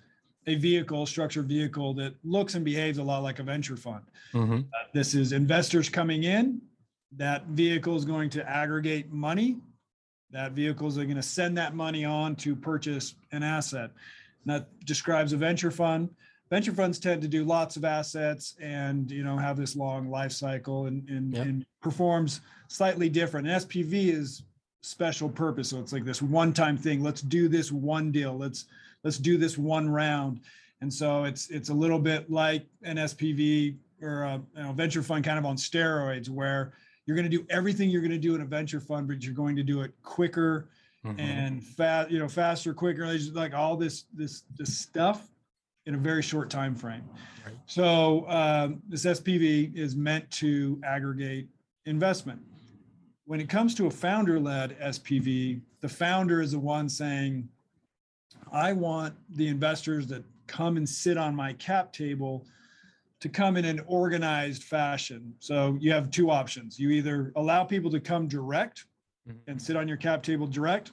a 0.48 0.56
vehicle, 0.56 1.06
structured 1.06 1.46
vehicle 1.46 1.94
that 1.94 2.14
looks 2.24 2.56
and 2.56 2.64
behaves 2.64 2.98
a 2.98 3.02
lot 3.02 3.22
like 3.22 3.38
a 3.38 3.44
venture 3.44 3.76
fund. 3.76 4.02
Mm-hmm. 4.34 4.58
Uh, 4.58 4.84
this 4.92 5.14
is 5.14 5.30
investors 5.30 5.88
coming 5.88 6.24
in 6.24 6.60
That 7.12 7.46
vehicle 7.46 7.96
is 7.96 8.04
going 8.04 8.30
to 8.30 8.48
aggregate 8.48 9.12
money. 9.12 9.58
That 10.30 10.52
vehicles 10.52 10.98
are 10.98 11.04
going 11.04 11.16
to 11.16 11.22
send 11.22 11.56
that 11.58 11.74
money 11.74 12.04
on 12.04 12.36
to 12.36 12.56
purchase 12.56 13.14
an 13.32 13.42
asset. 13.42 13.90
And 14.44 14.54
that 14.54 14.84
describes 14.84 15.32
a 15.32 15.36
venture 15.36 15.70
fund. 15.70 16.10
Venture 16.50 16.72
funds 16.72 16.98
tend 16.98 17.22
to 17.22 17.28
do 17.28 17.44
lots 17.44 17.76
of 17.76 17.84
assets 17.84 18.54
and 18.60 19.10
you 19.10 19.24
know 19.24 19.36
have 19.36 19.56
this 19.56 19.74
long 19.74 20.10
life 20.10 20.30
cycle 20.32 20.86
and, 20.86 21.08
and, 21.08 21.32
Yep. 21.34 21.46
and 21.46 21.66
performs 21.80 22.40
slightly 22.68 23.08
different. 23.08 23.48
An 23.48 23.54
SPV 23.54 24.12
is 24.12 24.42
special 24.82 25.28
purpose. 25.28 25.70
So 25.70 25.80
it's 25.80 25.92
like 25.92 26.04
this 26.04 26.22
one-time 26.22 26.76
thing. 26.76 27.02
Let's 27.02 27.20
do 27.22 27.48
this 27.48 27.72
one 27.72 28.12
deal. 28.12 28.36
Let's 28.36 28.66
let's 29.02 29.18
do 29.18 29.36
this 29.36 29.58
one 29.58 29.88
round. 29.88 30.40
And 30.80 30.92
so 30.92 31.24
it's 31.24 31.50
it's 31.50 31.70
a 31.70 31.74
little 31.74 31.98
bit 31.98 32.30
like 32.30 32.66
an 32.82 32.96
SPV 32.96 33.76
or 34.02 34.22
a 34.22 34.40
you 34.56 34.62
know, 34.62 34.72
venture 34.72 35.02
fund 35.02 35.24
kind 35.24 35.38
of 35.38 35.46
on 35.46 35.56
steroids 35.56 36.28
where 36.28 36.74
you're 37.06 37.16
going 37.16 37.28
to 37.28 37.34
do 37.34 37.46
everything 37.48 37.88
you're 37.88 38.02
going 38.02 38.10
to 38.10 38.18
do 38.18 38.34
in 38.34 38.40
a 38.40 38.44
venture 38.44 38.80
fund, 38.80 39.06
but 39.08 39.22
you're 39.24 39.34
going 39.34 39.56
to 39.56 39.62
do 39.62 39.80
it 39.82 39.92
quicker 40.02 40.68
Mhm. 41.04 41.20
and 41.20 41.62
fast, 41.64 42.10
you 42.10 42.18
know, 42.18 42.28
faster, 42.28 42.74
quicker, 42.74 43.06
like 43.32 43.54
all 43.54 43.76
this 43.76 44.04
this 44.12 44.42
this 44.56 44.76
stuff 44.76 45.28
in 45.84 45.94
a 45.94 45.98
very 45.98 46.20
short 46.22 46.50
time 46.50 46.74
frame. 46.74 47.04
Right. 47.44 47.54
So 47.66 48.28
um, 48.28 48.82
this 48.88 49.04
SPV 49.04 49.72
is 49.76 49.94
meant 49.94 50.28
to 50.32 50.80
aggregate 50.84 51.48
investment. 51.84 52.40
When 53.24 53.40
it 53.40 53.48
comes 53.48 53.72
to 53.76 53.86
a 53.86 53.90
founder-led 53.90 54.76
SPV, 54.80 55.60
the 55.80 55.88
founder 55.88 56.40
is 56.40 56.50
the 56.52 56.58
one 56.58 56.88
saying, 56.88 57.48
"I 58.50 58.72
want 58.72 59.14
the 59.36 59.46
investors 59.46 60.08
that 60.08 60.24
come 60.48 60.76
and 60.76 60.88
sit 60.88 61.16
on 61.16 61.36
my 61.36 61.52
cap 61.52 61.92
table." 61.92 62.44
To 63.20 63.28
come 63.28 63.56
in 63.56 63.64
an 63.64 63.80
organized 63.86 64.64
fashion. 64.64 65.34
So 65.38 65.76
you 65.80 65.92
have 65.92 66.10
two 66.10 66.30
options. 66.30 66.78
You 66.78 66.90
either 66.90 67.32
allow 67.36 67.64
people 67.64 67.90
to 67.90 68.00
come 68.00 68.28
direct 68.28 68.84
Mhm. 69.28 69.36
and 69.46 69.62
sit 69.62 69.76
on 69.76 69.88
your 69.88 69.96
cap 69.96 70.22
table 70.22 70.46
direct, 70.46 70.92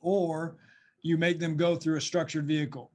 or 0.00 0.56
you 1.02 1.16
make 1.16 1.38
them 1.38 1.56
go 1.56 1.76
through 1.76 1.96
a 1.96 2.00
structured 2.00 2.46
vehicle. 2.46 2.90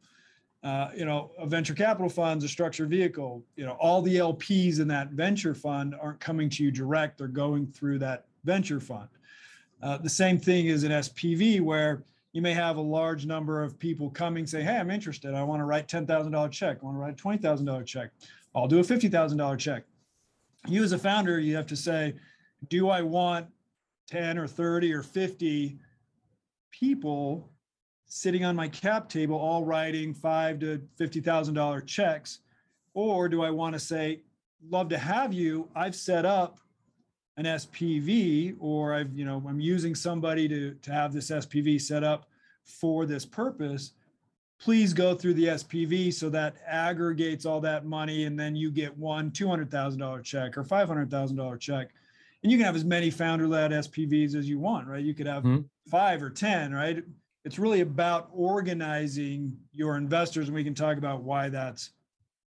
Uh, 0.64 0.92
you 0.98 1.06
know, 1.06 1.32
a 1.38 1.46
venture 1.46 1.76
capital 1.76 2.10
fund's 2.10 2.44
a 2.44 2.50
structured 2.50 2.90
vehicle. 2.90 3.46
You 3.56 3.66
know, 3.66 3.74
all 3.74 4.02
the 4.02 4.18
LPs 4.18 4.80
in 4.80 4.88
that 4.90 5.12
venture 5.12 5.54
fund 5.54 5.96
aren't 5.96 6.20
coming 6.20 6.50
to 6.50 6.64
you 6.64 6.72
direct; 6.72 7.18
they're 7.20 7.28
going 7.28 7.68
through 7.68 8.00
that 8.00 8.26
venture 8.44 8.80
fund. 8.80 9.10
Uh, 9.82 9.98
the 9.98 10.10
same 10.10 10.40
thing 10.40 10.66
is 10.66 10.84
an 10.84 10.92
SPV 10.92 11.60
where 11.62 12.04
you 12.36 12.42
may 12.42 12.54
have 12.54 12.76
a 12.76 12.82
large 12.82 13.26
number 13.26 13.64
of 13.64 13.80
people 13.80 14.10
coming 14.10 14.46
say, 14.46 14.62
Hey, 14.62 14.76
I'm 14.76 14.92
interested. 14.92 15.34
I 15.34 15.42
want 15.42 15.62
to 15.62 15.64
write 15.64 15.88
$10,000 15.88 16.52
check. 16.52 16.78
I 16.82 16.86
want 16.86 16.98
to 16.98 17.00
write 17.00 17.14
a 17.14 17.48
$20,000 17.48 17.86
check. 17.86 18.12
I'll 18.54 18.68
do 18.68 18.80
a 18.80 18.84
$50,000 18.84 19.58
check. 19.58 19.84
You 20.68 20.84
as 20.84 20.92
a 20.92 21.00
founder, 21.00 21.40
you 21.40 21.56
have 21.56 21.66
to 21.68 21.78
say, 21.78 22.14
do 22.68 22.90
I 22.90 23.02
want 23.02 23.48
10 24.10 24.38
or 24.38 24.48
30 24.48 24.94
or 24.94 25.02
50 25.02 25.80
people 26.72 27.50
sitting 28.06 28.44
on 28.44 28.54
my 28.54 28.68
cap 28.68 29.08
table, 29.08 29.38
all 29.38 29.64
writing 29.64 30.14
five 30.14 30.60
to 30.60 30.82
$50,000 31.00 31.88
checks? 31.88 32.40
Or 32.94 33.30
do 33.30 33.44
I 33.44 33.50
want 33.50 33.74
to 33.74 33.80
say, 33.80 34.24
love 34.70 34.90
to 34.90 34.98
have 34.98 35.32
you. 35.32 35.70
I've 35.74 35.96
set 35.96 36.26
up 36.26 36.60
an 37.38 37.46
SPV 37.46 38.56
or 38.60 38.94
I've, 38.94 39.14
you 39.14 39.26
know, 39.26 39.44
I'm 39.48 39.60
using 39.60 39.94
somebody 39.94 40.48
to, 40.48 40.74
to 40.74 40.92
have 40.92 41.14
this 41.14 41.30
SPV 41.32 41.82
set 41.82 42.04
up 42.04 42.28
for 42.64 43.06
this 43.06 43.26
purpose. 43.26 43.92
Please 44.60 44.94
go 44.94 45.14
through 45.14 45.34
the 45.34 45.46
SPV 45.48 46.14
so 46.14 46.30
that 46.30 46.56
aggregates 46.66 47.46
all 47.46 47.60
that 47.62 47.86
money 47.86 48.24
and 48.24 48.40
then 48.40 48.56
you 48.56 48.72
get 48.72 48.98
one 48.98 49.32
$200,000 49.32 50.24
check 50.24 50.58
or 50.58 50.64
$500,000 50.64 51.60
check. 51.60 51.90
And 52.42 52.52
you 52.52 52.58
can 52.58 52.66
have 52.66 52.76
as 52.76 52.86
many 52.86 53.10
founder 53.10 53.48
led 53.48 53.72
SPVs 53.72 54.36
as 54.36 54.48
you 54.48 54.60
want, 54.60 54.88
right? 54.88 55.04
You 55.04 55.14
could 55.14 55.28
have 55.28 55.44
Mhm. 55.44 55.66
five 55.90 56.24
or 56.24 56.30
10, 56.30 56.74
right? 56.74 57.04
It's 57.44 57.60
really 57.60 57.82
about 57.82 58.30
organizing 58.34 59.58
your 59.74 59.98
investors. 59.98 60.48
And 60.48 60.56
we 60.56 60.64
can 60.64 60.74
talk 60.74 60.98
about 60.98 61.24
why 61.24 61.50
that's 61.50 61.92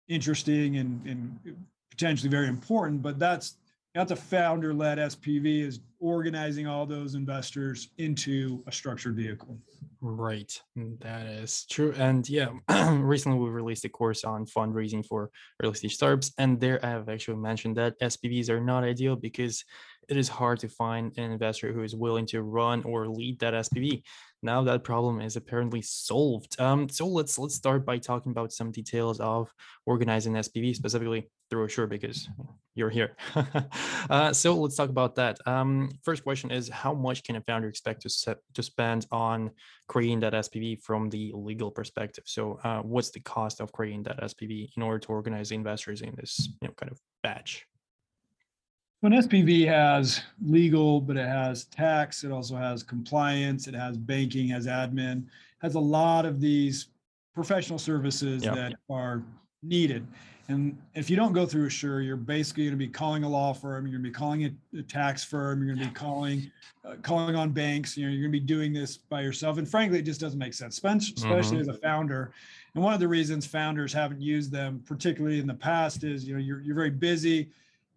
interesting 0.07 0.77
and, 0.77 1.03
and 1.07 1.57
potentially 1.89 2.29
very 2.29 2.47
important, 2.47 3.01
but 3.01 3.17
that's 3.17 3.55
that's 3.95 4.11
a 4.11 4.15
founder-led 4.15 4.97
SPV 4.97 5.61
is 5.65 5.79
organizing 5.99 6.67
all 6.67 6.85
those 6.85 7.15
investors 7.15 7.89
into 7.97 8.61
a 8.67 8.71
structured 8.71 9.15
vehicle. 9.15 9.57
Right, 10.07 10.61
mm, 10.77 10.99
that 11.01 11.25
is 11.25 11.65
true. 11.65 11.91
And 11.97 12.29
yeah, 12.29 12.49
recently 12.99 13.39
we 13.39 13.49
released 13.49 13.85
a 13.85 13.89
course 13.89 14.23
on 14.23 14.45
fundraising 14.45 15.03
for 15.03 15.31
early 15.63 15.73
stage 15.73 15.95
startups, 15.95 16.31
and 16.37 16.59
there 16.59 16.79
I 16.85 16.89
have 16.89 17.09
actually 17.09 17.37
mentioned 17.37 17.77
that 17.77 17.99
SPVs 17.99 18.49
are 18.51 18.61
not 18.61 18.83
ideal 18.83 19.15
because 19.15 19.63
it 20.07 20.15
is 20.15 20.29
hard 20.29 20.59
to 20.59 20.69
find 20.69 21.11
an 21.17 21.31
investor 21.31 21.73
who 21.73 21.81
is 21.81 21.95
willing 21.95 22.27
to 22.27 22.43
run 22.43 22.83
or 22.83 23.07
lead 23.07 23.39
that 23.39 23.55
SPV. 23.55 24.03
Now 24.43 24.61
that 24.65 24.83
problem 24.83 25.21
is 25.21 25.37
apparently 25.37 25.81
solved. 25.81 26.61
Um, 26.61 26.87
so 26.87 27.07
let's 27.07 27.39
let's 27.39 27.55
start 27.55 27.83
by 27.83 27.97
talking 27.97 28.31
about 28.31 28.53
some 28.53 28.71
details 28.71 29.19
of 29.19 29.51
organizing 29.87 30.37
SPV 30.37 30.75
specifically 30.75 31.31
through 31.49 31.65
Assure 31.65 31.87
because 31.87 32.29
you're 32.75 32.89
here. 32.89 33.15
uh, 34.09 34.33
so 34.33 34.55
let's 34.55 34.75
talk 34.75 34.89
about 34.89 35.15
that. 35.15 35.39
Um, 35.47 35.89
first 36.03 36.23
question 36.23 36.51
is 36.51 36.69
how 36.69 36.93
much 36.93 37.23
can 37.23 37.37
a 37.37 37.41
founder 37.41 37.67
expect 37.69 38.01
to 38.01 38.09
set 38.09 38.37
to 38.53 38.63
spend 38.63 39.07
on 39.11 39.51
creating 39.87 40.19
that 40.21 40.33
SPV 40.33 40.81
from 40.81 41.09
the 41.09 41.31
legal 41.33 41.71
perspective? 41.71 42.23
So 42.27 42.59
uh, 42.63 42.81
what's 42.81 43.11
the 43.11 43.19
cost 43.19 43.61
of 43.61 43.71
creating 43.71 44.03
that 44.03 44.19
SPV 44.21 44.69
in 44.75 44.83
order 44.83 44.99
to 44.99 45.07
organize 45.09 45.51
investors 45.51 46.01
in 46.01 46.15
this 46.15 46.49
you 46.61 46.67
know 46.67 46.73
kind 46.75 46.91
of 46.91 46.99
batch? 47.23 47.65
So 49.01 49.07
an 49.07 49.13
SPV 49.13 49.67
has 49.67 50.21
legal, 50.41 51.01
but 51.01 51.17
it 51.17 51.27
has 51.27 51.65
tax. 51.65 52.23
It 52.23 52.31
also 52.31 52.55
has 52.55 52.81
compliance. 52.81 53.67
It 53.67 53.75
has 53.75 53.97
banking, 53.97 54.47
has 54.49 54.67
admin, 54.67 55.25
has 55.61 55.75
a 55.75 55.79
lot 55.79 56.25
of 56.25 56.39
these 56.39 56.87
professional 57.33 57.77
services 57.77 58.43
Yep. 58.43 58.55
that 58.55 58.73
are 58.89 59.23
needed. 59.61 60.07
And 60.47 60.77
if 60.93 61.09
you 61.09 61.15
don't 61.15 61.33
go 61.33 61.45
through 61.45 61.65
Assure, 61.65 62.01
you're 62.01 62.15
basically 62.17 62.63
going 62.65 62.73
to 62.73 62.77
be 62.77 62.87
calling 62.87 63.23
a 63.23 63.29
law 63.29 63.51
firm. 63.51 63.87
You're 63.87 63.99
going 63.99 64.03
to 64.03 64.09
be 64.09 64.13
calling 64.13 64.45
a, 64.45 64.79
a 64.79 64.83
tax 64.83 65.23
firm. 65.23 65.59
You're 65.63 65.75
going 65.75 65.87
to 65.87 65.91
be 65.91 65.99
calling, 65.99 66.51
uh, 66.83 66.95
calling 67.01 67.35
on 67.35 67.51
banks. 67.51 67.97
You 67.97 68.05
know, 68.05 68.11
you're 68.11 68.21
going 68.21 68.31
to 68.31 68.39
be 68.39 68.45
doing 68.45 68.71
this 68.71 68.97
by 68.97 69.21
yourself. 69.21 69.57
And 69.57 69.67
frankly, 69.67 69.99
it 69.99 70.03
just 70.03 70.21
doesn't 70.21 70.37
make 70.37 70.53
sense, 70.53 70.75
spen- 70.75 70.97
especially 70.97 71.59
as 71.59 71.67
a 71.67 71.73
founder. 71.73 72.31
And 72.75 72.83
one 72.83 72.93
of 72.93 72.99
the 72.99 73.07
reasons 73.07 73.47
founders 73.47 73.91
haven't 73.91 74.21
used 74.21 74.51
them, 74.51 74.83
particularly 74.85 75.39
in 75.39 75.47
the 75.47 75.53
past, 75.53 76.03
is 76.03 76.27
you 76.27 76.35
know 76.35 76.39
you're 76.39 76.61
you're 76.61 76.75
very 76.75 76.91
busy 76.91 77.49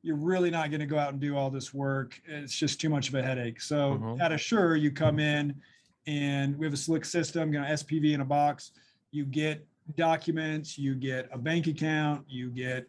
you're 0.03 0.15
really 0.17 0.49
not 0.49 0.71
going 0.71 0.79
to 0.79 0.87
go 0.87 0.97
out 0.97 1.11
and 1.11 1.21
do 1.21 1.37
all 1.37 1.51
this 1.51 1.75
work. 1.75 2.23
It's 2.25 2.57
just 2.57 2.81
too 2.81 2.89
much 2.89 3.09
of 3.09 3.17
a 3.17 3.23
headache. 3.23 3.61
So 3.61 3.99
Mhm. 3.99 4.21
at 4.21 4.31
Assure, 4.31 4.77
you 4.77 4.93
come 4.93 5.19
in 5.19 5.61
and 6.07 6.57
we 6.57 6.65
have 6.65 6.73
a 6.73 6.77
slick 6.79 7.05
system, 7.05 7.53
you 7.53 7.59
know, 7.59 7.67
SPV 7.67 8.13
in 8.15 8.21
a 8.21 8.25
box. 8.25 8.71
You 9.11 9.25
get 9.25 9.67
documents, 9.97 10.79
you 10.79 10.95
get 10.95 11.29
a 11.33 11.39
bank 11.39 11.67
account, 11.67 12.25
you 12.29 12.51
get 12.51 12.89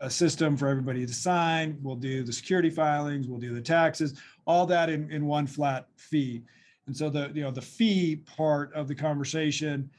a 0.00 0.10
system 0.10 0.56
for 0.56 0.68
everybody 0.68 1.04
to 1.06 1.12
sign. 1.12 1.78
We'll 1.82 1.96
do 1.96 2.22
the 2.22 2.32
security 2.32 2.70
filings, 2.70 3.26
we'll 3.26 3.40
do 3.40 3.54
the 3.54 3.60
taxes, 3.60 4.20
all 4.46 4.66
that 4.66 4.88
in, 4.90 5.10
in 5.10 5.26
one 5.26 5.46
flat 5.46 5.86
fee. 5.96 6.42
And 6.86 6.96
so 6.96 7.10
the, 7.10 7.30
you 7.34 7.42
know, 7.42 7.50
the 7.50 7.62
fee 7.62 8.16
part 8.16 8.72
of 8.74 8.88
the 8.88 8.94
conversation 8.94 9.90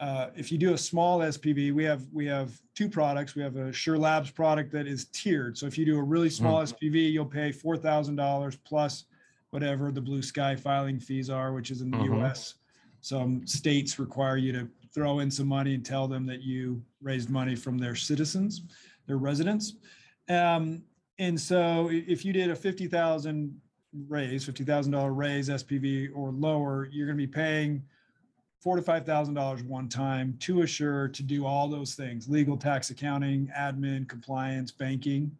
uh, 0.00 0.30
if 0.34 0.50
you 0.50 0.58
do 0.58 0.74
a 0.74 0.78
small 0.78 1.20
SPV, 1.20 1.72
we 1.72 1.84
have 1.84 2.02
we 2.12 2.26
have 2.26 2.60
two 2.74 2.88
products. 2.88 3.36
We 3.36 3.42
have 3.42 3.54
a 3.56 3.72
Sure 3.72 3.96
Labs 3.96 4.28
product 4.28 4.72
that 4.72 4.88
is 4.88 5.04
tiered. 5.06 5.56
So 5.56 5.66
if 5.66 5.78
you 5.78 5.86
do 5.86 5.96
a 5.98 6.02
really 6.02 6.28
small 6.28 6.60
SPV, 6.62 7.12
you'll 7.12 7.24
pay 7.24 7.52
four 7.52 7.76
thousand 7.76 8.16
dollars 8.16 8.56
plus 8.64 9.04
whatever 9.50 9.92
the 9.92 10.00
Blue 10.00 10.20
Sky 10.20 10.56
filing 10.56 10.98
fees 10.98 11.30
are, 11.30 11.52
which 11.52 11.70
is 11.70 11.80
in 11.80 11.92
the 11.92 11.96
Mhm. 11.98 12.18
U.S. 12.18 12.54
Some 13.02 13.46
states 13.46 14.00
require 14.00 14.36
you 14.36 14.52
to 14.52 14.68
throw 14.94 15.18
in 15.18 15.30
some 15.30 15.48
money 15.48 15.74
and 15.74 15.84
tell 15.84 16.06
them 16.06 16.24
that 16.26 16.42
you 16.42 16.82
raised 17.02 17.28
money 17.28 17.56
from 17.56 17.76
their 17.76 17.96
citizens, 17.96 18.62
their 19.06 19.18
residents. 19.18 19.74
Um, 20.28 20.82
and 21.18 21.38
so 21.38 21.90
if 21.92 22.24
you 22.24 22.32
did 22.32 22.50
a 22.50 22.56
fifty 22.56 22.86
thousand 22.86 23.60
raise, 24.08 24.44
fifty 24.44 24.64
thousand 24.64 24.92
dollar 24.92 25.12
raise 25.12 25.48
SPV 25.48 26.10
or 26.14 26.30
lower, 26.30 26.88
you're 26.90 27.06
going 27.06 27.18
to 27.18 27.26
be 27.26 27.30
paying 27.30 27.82
four 28.60 28.76
to 28.76 28.82
five 28.82 29.04
thousand 29.04 29.34
dollars 29.34 29.62
one 29.62 29.88
time 29.88 30.36
to 30.40 30.62
assure 30.62 31.08
to 31.08 31.22
do 31.22 31.44
all 31.44 31.68
those 31.68 31.94
things 31.94 32.28
legal 32.28 32.56
tax 32.56 32.90
accounting 32.90 33.50
admin 33.56 34.08
compliance 34.08 34.72
banking 34.72 35.30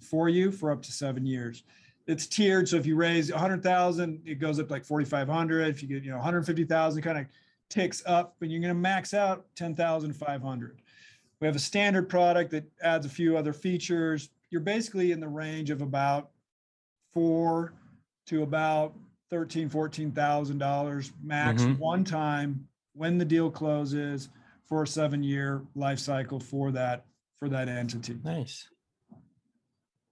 for 0.00 0.28
you 0.28 0.50
for 0.50 0.70
up 0.70 0.82
to 0.82 0.92
seven 0.92 1.26
years. 1.26 1.64
It's 2.06 2.26
tiered. 2.26 2.68
So 2.68 2.76
if 2.76 2.86
you 2.86 2.96
raise 2.96 3.30
a 3.30 3.38
hundred 3.38 3.62
thousand 3.62 4.22
it 4.24 4.36
goes 4.36 4.58
up 4.58 4.70
like 4.70 4.84
4500 4.84 5.68
if 5.68 5.82
you 5.82 5.88
get 5.88 6.02
you 6.02 6.10
know 6.10 6.16
150000 6.16 7.02
kind 7.02 7.18
of 7.18 7.26
ticks 7.70 8.02
up 8.04 8.36
and 8.42 8.50
you're 8.52 8.60
going 8.60 8.74
to 8.74 8.78
max 8.80 9.14
out 9.14 9.46
10500 9.56 10.82
we 11.40 11.46
have 11.46 11.56
a 11.56 11.60
standard 11.60 12.08
product 12.08 12.50
that 12.50 12.64
adds 12.82 13.06
a 13.06 13.08
few 13.08 13.36
other 13.38 13.52
features 13.52 14.28
you're 14.50 14.60
basically 14.60 15.12
in 15.12 15.20
the 15.20 15.28
range 15.28 15.70
of 15.70 15.80
about 15.80 16.30
four 17.14 17.72
to 18.26 18.42
about 18.42 18.94
thirteen, 19.30 19.68
fourteen 19.68 20.10
thousand 20.10 20.58
dollars 20.58 21.12
max 21.22 21.62
Mhm. 21.62 21.78
one 21.78 22.04
time 22.04 22.68
when 22.94 23.16
the 23.16 23.24
deal 23.24 23.50
closes 23.50 24.28
for 24.66 24.82
a 24.82 24.86
seven-year 24.86 25.62
life 25.76 25.98
cycle 26.00 26.38
for 26.40 26.70
that 26.72 27.06
for 27.38 27.48
that 27.48 27.68
entity. 27.68 28.18
Nice. 28.24 28.68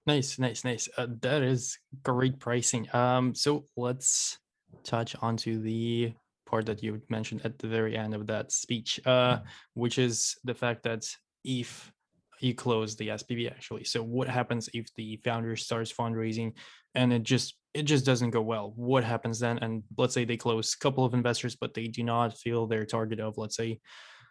Nice, 0.07 0.39
nice, 0.39 0.65
nice. 0.65 0.89
Uh, 0.97 1.09
that 1.21 1.43
is 1.43 1.79
great 2.03 2.39
pricing. 2.39 2.89
Um, 2.95 3.35
so 3.35 3.67
let's 3.77 4.39
touch 4.85 5.15
onto 5.21 5.61
the 5.61 6.15
part 6.49 6.67
that 6.67 6.83
you 6.83 7.01
mentioned 7.09 7.43
at 7.45 7.59
the 7.59 7.69
very 7.69 7.97
end 7.97 8.15
of 8.15 8.27
that 8.27 8.51
speech, 8.51 8.99
uh, 9.07 9.39
which 9.75 9.99
is 9.99 10.37
the 10.45 10.55
fact 10.55 10.83
that 10.85 11.05
if 11.45 11.93
you 12.41 12.55
close 12.55 12.97
the 12.97 13.09
SPV 13.09 13.51
actually, 13.51 13.85
so 13.85 14.03
what 14.03 14.29
happens 14.29 14.69
if 14.73 14.87
the 14.97 15.21
founder 15.25 15.55
starts 15.57 15.93
fundraising 15.93 16.53
and 16.95 17.13
it 17.13 17.23
just 17.23 17.55
it 17.75 17.83
just 17.83 18.07
doesn't 18.07 18.31
go 18.31 18.41
well? 18.41 18.73
What 18.77 19.05
happens 19.05 19.39
then? 19.39 19.59
And 19.59 19.83
let's 19.97 20.15
say 20.15 20.25
they 20.25 20.37
close 20.37 20.75
a 20.75 20.83
couple 20.83 21.05
of 21.05 21.15
investors, 21.15 21.55
but 21.55 21.75
they 21.75 21.87
do 21.87 22.03
not 22.03 22.37
feel 22.37 22.67
their 22.67 22.87
target 22.87 23.21
of 23.21 23.37
let's 23.37 23.57
say 23.57 23.81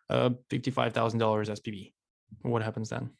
uh, 0.09 0.31
fifty-five 0.49 0.93
thousand 0.93 1.19
dollars 1.19 1.49
SPV. 1.49 1.93
What 2.41 2.63
happens 2.63 2.89
then? 2.89 3.11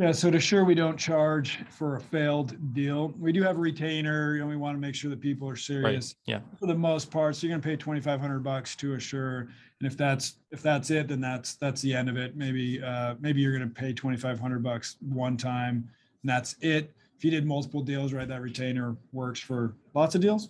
Yeah, 0.00 0.12
so 0.12 0.30
to 0.30 0.40
sure 0.40 0.64
we 0.64 0.74
don't 0.74 0.96
charge 0.96 1.58
for 1.68 1.96
a 1.96 2.00
failed 2.00 2.56
deal. 2.72 3.12
We 3.18 3.32
do 3.32 3.42
have 3.42 3.58
a 3.58 3.60
retainer, 3.60 4.34
you 4.34 4.40
know, 4.40 4.46
we 4.46 4.56
want 4.56 4.74
to 4.74 4.80
make 4.80 4.94
sure 4.94 5.10
that 5.10 5.20
people 5.20 5.46
are 5.46 5.56
serious. 5.56 6.14
Right. 6.26 6.36
Yeah. 6.36 6.40
For 6.58 6.66
the 6.66 6.74
most 6.74 7.10
part, 7.10 7.36
so 7.36 7.46
you're 7.46 7.52
going 7.52 7.60
to 7.60 7.68
pay 7.68 7.76
2500 7.76 8.42
bucks 8.42 8.74
to 8.76 8.94
assure 8.94 9.48
and 9.80 9.90
if 9.90 9.96
that's 9.96 10.36
if 10.50 10.62
that's 10.62 10.90
it 10.90 11.08
then 11.08 11.20
that's 11.20 11.54
that's 11.54 11.82
the 11.82 11.94
end 11.94 12.08
of 12.08 12.16
it. 12.16 12.34
Maybe 12.34 12.82
uh 12.82 13.16
maybe 13.20 13.42
you're 13.42 13.54
going 13.54 13.68
to 13.68 13.74
pay 13.74 13.92
2500 13.92 14.62
bucks 14.62 14.96
one 15.00 15.36
time 15.36 15.88
and 16.22 16.30
that's 16.30 16.56
it. 16.62 16.94
If 17.18 17.24
you 17.24 17.30
did 17.30 17.44
multiple 17.44 17.82
deals, 17.82 18.14
right, 18.14 18.26
that 18.26 18.40
retainer 18.40 18.96
works 19.12 19.40
for 19.40 19.74
lots 19.92 20.14
of 20.14 20.22
deals. 20.22 20.48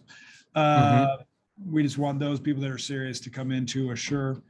Uh 0.54 1.06
mm-hmm. 1.06 1.72
we 1.72 1.82
just 1.82 1.98
want 1.98 2.20
those 2.20 2.38
people 2.38 2.62
that 2.62 2.70
are 2.70 2.78
serious 2.78 3.18
to 3.20 3.30
come 3.30 3.50
into 3.50 3.90
assure. 3.90 4.40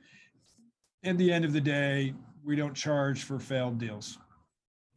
At 1.04 1.16
the 1.16 1.32
end 1.32 1.46
of 1.46 1.54
the 1.54 1.60
day, 1.60 2.12
we 2.44 2.54
don't 2.54 2.74
charge 2.74 3.24
for 3.24 3.38
failed 3.38 3.78
deals 3.78 4.18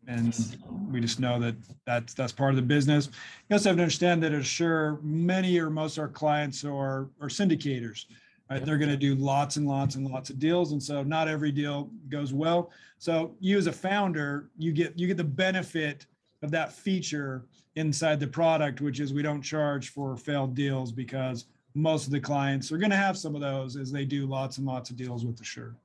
and 0.07 0.57
we 0.91 0.99
just 0.99 1.19
know 1.19 1.39
that 1.39 1.55
that's 1.85 2.13
that's 2.13 2.31
part 2.31 2.51
of 2.51 2.55
the 2.55 2.61
business. 2.61 3.09
You 3.49 3.55
also 3.55 3.69
have 3.69 3.77
to 3.77 3.83
understand 3.83 4.21
that 4.23 4.33
Assure 4.33 4.99
many 5.01 5.59
or 5.59 5.69
most 5.69 5.97
of 5.97 6.03
our 6.03 6.07
clients 6.09 6.63
are 6.63 7.09
are 7.21 7.29
syndicators. 7.29 8.05
Right? 8.49 8.63
They're 8.63 8.77
going 8.77 8.89
to 8.89 8.97
do 8.97 9.15
lots 9.15 9.55
and 9.55 9.67
lots 9.67 9.95
and 9.95 10.05
lots 10.05 10.29
of 10.29 10.37
deals, 10.37 10.73
and 10.73 10.83
so 10.83 11.01
not 11.01 11.27
every 11.27 11.51
deal 11.51 11.89
goes 12.09 12.33
well. 12.33 12.71
So 12.97 13.35
you 13.39 13.57
as 13.57 13.67
a 13.67 13.71
founder, 13.71 14.49
you 14.57 14.71
get 14.71 14.97
you 14.97 15.07
get 15.07 15.17
the 15.17 15.23
benefit 15.23 16.05
of 16.41 16.51
that 16.51 16.73
feature 16.73 17.45
inside 17.75 18.19
the 18.19 18.27
product, 18.27 18.81
which 18.81 18.99
is 18.99 19.13
we 19.13 19.21
don't 19.21 19.41
charge 19.41 19.89
for 19.89 20.15
failed 20.17 20.53
deals 20.53 20.91
because 20.91 21.45
most 21.73 22.05
of 22.05 22.11
the 22.11 22.19
clients 22.19 22.71
are 22.71 22.77
going 22.77 22.91
to 22.91 22.95
have 22.95 23.17
some 23.17 23.33
of 23.33 23.41
those 23.41 23.75
as 23.75 23.91
they 23.91 24.05
do 24.05 24.27
lots 24.27 24.57
and 24.57 24.67
lots 24.67 24.89
of 24.89 24.95
deals 24.95 25.25
with 25.25 25.39
Assure. 25.41 25.75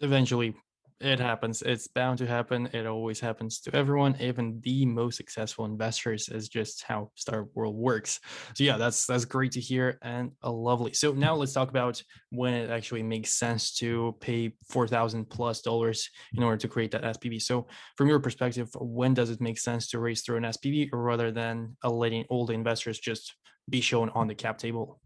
Eventually, 0.00 0.54
it 1.00 1.20
happens. 1.20 1.62
It's 1.62 1.86
bound 1.86 2.18
to 2.18 2.26
happen. 2.26 2.68
It 2.72 2.86
always 2.86 3.20
happens 3.20 3.60
to 3.60 3.74
everyone, 3.74 4.16
even 4.20 4.60
the 4.62 4.84
most 4.84 5.16
successful 5.16 5.64
investors. 5.64 6.28
Is 6.28 6.48
just 6.48 6.82
how 6.82 7.10
Startup 7.14 7.48
World 7.54 7.76
works. 7.76 8.18
So 8.54 8.64
yeah, 8.64 8.76
that's 8.76 9.06
that's 9.06 9.24
great 9.24 9.52
to 9.52 9.60
hear 9.60 9.98
and 10.02 10.32
a 10.42 10.50
lovely. 10.50 10.92
So 10.92 11.12
now 11.12 11.36
let's 11.36 11.52
talk 11.52 11.70
about 11.70 12.02
when 12.30 12.52
it 12.52 12.70
actually 12.70 13.04
makes 13.04 13.34
sense 13.34 13.74
to 13.76 14.16
pay 14.20 14.54
four 14.68 14.88
thousand 14.88 15.30
plus 15.30 15.62
dollars 15.62 16.10
in 16.34 16.42
order 16.42 16.56
to 16.56 16.68
create 16.68 16.90
that 16.90 17.04
SPV. 17.04 17.40
So 17.42 17.68
from 17.96 18.08
your 18.08 18.18
perspective, 18.18 18.68
when 18.74 19.14
does 19.14 19.30
it 19.30 19.40
make 19.40 19.58
sense 19.58 19.88
to 19.90 20.00
raise 20.00 20.22
through 20.22 20.38
an 20.38 20.44
SPV 20.44 20.88
rather 20.92 21.30
than 21.30 21.76
uh, 21.84 21.90
letting 21.90 22.24
all 22.28 22.44
the 22.44 22.54
investors 22.54 22.98
just 22.98 23.34
be 23.68 23.80
shown 23.80 24.10
on 24.10 24.26
the 24.26 24.34
cap 24.34 24.58
table? 24.58 25.00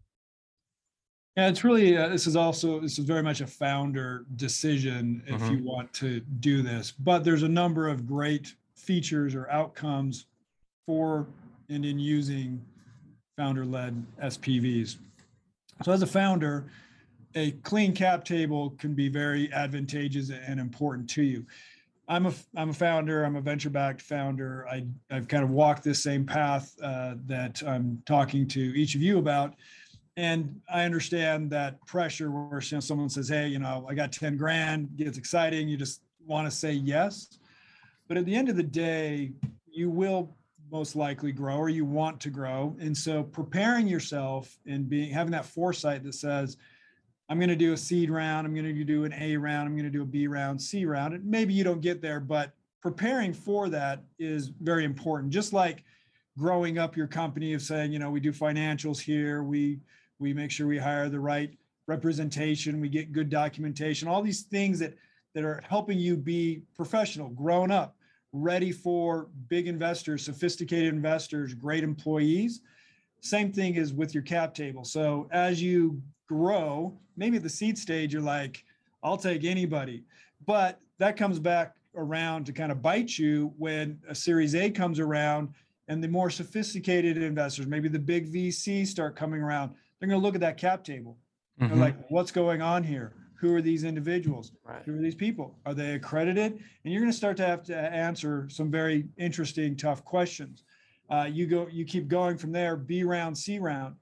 Yeah, 1.35 1.47
it's 1.47 1.63
really 1.63 1.97
uh, 1.97 2.09
this 2.09 2.27
is 2.27 2.35
also 2.35 2.79
this 2.79 2.99
is 2.99 3.05
very 3.05 3.23
much 3.23 3.41
a 3.41 3.47
founder 3.47 4.25
decision 4.35 5.23
if 5.25 5.41
mm-hmm. 5.41 5.55
you 5.55 5.63
want 5.63 5.91
to 5.93 6.19
do 6.19 6.61
this. 6.61 6.91
But 6.91 7.23
there's 7.23 7.43
a 7.43 7.49
number 7.49 7.87
of 7.87 8.05
great 8.05 8.53
features 8.75 9.33
or 9.33 9.49
outcomes 9.49 10.25
for 10.85 11.27
and 11.69 11.85
in 11.85 11.97
using 11.97 12.63
founder-led 13.37 14.05
SPVs. 14.21 14.97
So 15.83 15.91
as 15.91 16.03
a 16.03 16.07
founder, 16.07 16.69
a 17.35 17.51
clean 17.63 17.95
cap 17.95 18.25
table 18.25 18.71
can 18.71 18.93
be 18.93 19.09
very 19.09 19.51
advantageous 19.53 20.29
and 20.29 20.59
important 20.59 21.09
to 21.11 21.23
you. 21.23 21.45
I'm 22.07 22.27
a 22.27 22.33
I'm 22.55 22.69
a 22.69 22.73
founder. 22.73 23.23
I'm 23.23 23.37
a 23.37 23.41
venture-backed 23.41 24.01
founder. 24.01 24.67
I 24.69 24.85
I've 25.09 25.27
kind 25.27 25.43
of 25.43 25.49
walked 25.49 25.83
this 25.83 26.03
same 26.03 26.25
path 26.25 26.75
uh, 26.83 27.15
that 27.25 27.63
I'm 27.65 28.03
talking 28.05 28.47
to 28.49 28.59
each 28.59 28.93
of 28.93 29.01
you 29.01 29.17
about 29.17 29.55
and 30.15 30.61
I 30.71 30.83
understand 30.83 31.49
that 31.51 31.85
pressure 31.87 32.29
where 32.29 32.61
you 32.61 32.77
know, 32.77 32.79
someone 32.79 33.09
says, 33.09 33.29
"Hey, 33.29 33.47
you 33.47 33.59
know, 33.59 33.85
I 33.89 33.93
got 33.93 34.11
ten 34.11 34.37
grand," 34.37 34.95
gets 34.95 35.17
exciting. 35.17 35.67
You 35.67 35.77
just 35.77 36.01
want 36.25 36.49
to 36.49 36.55
say 36.55 36.73
yes, 36.73 37.39
but 38.07 38.17
at 38.17 38.25
the 38.25 38.35
end 38.35 38.49
of 38.49 38.55
the 38.55 38.63
day, 38.63 39.31
you 39.71 39.89
will 39.89 40.35
most 40.71 40.95
likely 40.95 41.31
grow 41.31 41.57
or 41.57 41.69
you 41.69 41.85
want 41.85 42.19
to 42.21 42.29
grow, 42.29 42.75
and 42.79 42.95
so 42.95 43.23
preparing 43.23 43.87
yourself 43.87 44.57
and 44.65 44.87
being 44.87 45.11
having 45.11 45.31
that 45.31 45.45
foresight 45.45 46.03
that 46.03 46.13
says, 46.13 46.57
"I'm 47.29 47.39
going 47.39 47.49
to 47.49 47.55
do 47.55 47.73
a 47.73 47.77
seed 47.77 48.09
round. 48.09 48.45
I'm 48.45 48.53
going 48.53 48.65
to 48.65 48.83
do 48.83 49.05
an 49.05 49.13
A 49.13 49.35
round. 49.37 49.67
I'm 49.67 49.75
going 49.75 49.85
to 49.85 49.91
do 49.91 50.03
a 50.03 50.05
B 50.05 50.27
round, 50.27 50.61
C 50.61 50.85
round." 50.85 51.15
And 51.15 51.25
maybe 51.25 51.53
you 51.53 51.63
don't 51.63 51.81
get 51.81 52.01
there, 52.01 52.19
but 52.19 52.53
preparing 52.81 53.33
for 53.33 53.69
that 53.69 54.03
is 54.19 54.49
very 54.49 54.83
important. 54.83 55.31
Just 55.33 55.53
like 55.53 55.83
growing 56.37 56.77
up 56.77 56.97
your 56.97 57.07
company 57.07 57.53
of 57.53 57.61
saying, 57.61 57.91
you 57.91 57.99
know, 57.99 58.09
we 58.09 58.19
do 58.19 58.31
financials 58.31 58.99
here, 58.99 59.43
we 59.43 59.79
we 60.23 60.33
make 60.33 60.49
sure 60.49 60.65
we 60.65 60.77
hire 60.77 61.09
the 61.09 61.19
right 61.19 61.51
representation. 61.85 62.79
We 62.79 62.87
get 62.89 63.11
good 63.11 63.29
documentation. 63.29 64.07
All 64.07 64.23
these 64.23 64.43
things 64.43 64.79
that 64.79 64.95
that 65.35 65.43
are 65.43 65.61
helping 65.67 65.99
you 65.99 66.15
be 66.15 66.61
professional 66.75 67.29
grown 67.29 67.71
up 67.71 67.97
ready 68.31 68.71
for 68.71 69.27
big 69.49 69.67
investors 69.67 70.23
sophisticated 70.23 70.93
investors 70.93 71.53
great 71.53 71.83
employees. 71.83 72.61
Same 73.21 73.51
thing 73.51 73.75
is 73.75 73.93
with 73.93 74.13
your 74.13 74.23
cap 74.23 74.55
table. 74.55 74.83
So 74.83 75.27
as 75.31 75.61
you 75.61 76.01
grow 76.27 76.97
maybe 77.17 77.37
at 77.37 77.43
the 77.43 77.49
seed 77.49 77.77
stage 77.77 78.13
you're 78.13 78.21
like 78.21 78.63
i'll 79.03 79.17
take 79.17 79.43
anybody. 79.43 80.03
But 80.45 80.79
that 80.99 81.17
comes 81.17 81.37
back 81.37 81.75
around 81.95 82.45
to 82.45 82.53
kind 82.53 82.71
of 82.71 82.81
bite 82.81 83.17
you 83.19 83.53
when 83.57 83.99
a 84.07 84.15
series 84.15 84.55
a 84.55 84.69
comes 84.71 84.99
around 84.99 85.49
and 85.89 86.01
the 86.01 86.07
more 86.07 86.29
sophisticated 86.29 87.17
investors 87.17 87.67
maybe 87.67 87.89
the 87.89 87.99
big 87.99 88.31
vcs 88.33 88.87
start 88.87 89.15
coming 89.15 89.41
around 89.41 89.71
they're 90.03 90.09
going 90.09 90.19
to 90.19 90.25
look 90.25 90.35
at 90.35 90.41
that 90.41 90.57
cap 90.57 90.83
table. 90.83 91.17
Mm-hmm. 91.61 91.69
They're 91.69 91.85
like, 91.85 91.95
what's 92.09 92.29
going 92.29 92.61
on 92.61 92.83
here? 92.83 93.13
Who 93.39 93.55
are 93.55 93.61
these 93.61 93.85
individuals? 93.85 94.51
Right. 94.65 94.81
Who 94.85 94.97
are 94.97 95.01
these 95.01 95.15
people? 95.15 95.57
Are 95.65 95.73
they 95.73 95.93
accredited? 95.93 96.51
And 96.51 96.93
you're 96.93 96.99
going 96.99 97.11
to 97.11 97.17
start 97.17 97.37
to 97.37 97.45
have 97.45 97.63
to 97.63 97.77
answer 97.77 98.49
some 98.51 98.69
very 98.69 99.05
interesting, 99.17 99.77
tough 99.77 100.03
questions. 100.03 100.63
Uh, 101.09 101.29
you 101.31 101.47
go, 101.47 101.69
you 101.71 101.85
keep 101.85 102.09
going 102.09 102.37
from 102.37 102.51
there. 102.51 102.75
B 102.75 103.05
round, 103.05 103.37
C 103.37 103.59
round. 103.59 103.95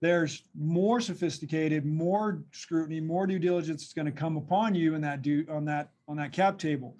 There's 0.00 0.44
more 0.56 1.00
sophisticated, 1.00 1.84
more 1.84 2.44
scrutiny, 2.52 3.00
more 3.00 3.26
due 3.26 3.40
diligence 3.40 3.82
is 3.82 3.92
going 3.92 4.06
to 4.06 4.12
come 4.12 4.36
upon 4.36 4.76
you 4.76 4.94
in 4.94 5.00
that 5.00 5.22
due 5.22 5.44
on 5.50 5.64
that 5.64 5.90
on 6.06 6.16
that 6.18 6.30
cap 6.30 6.56
table. 6.56 6.96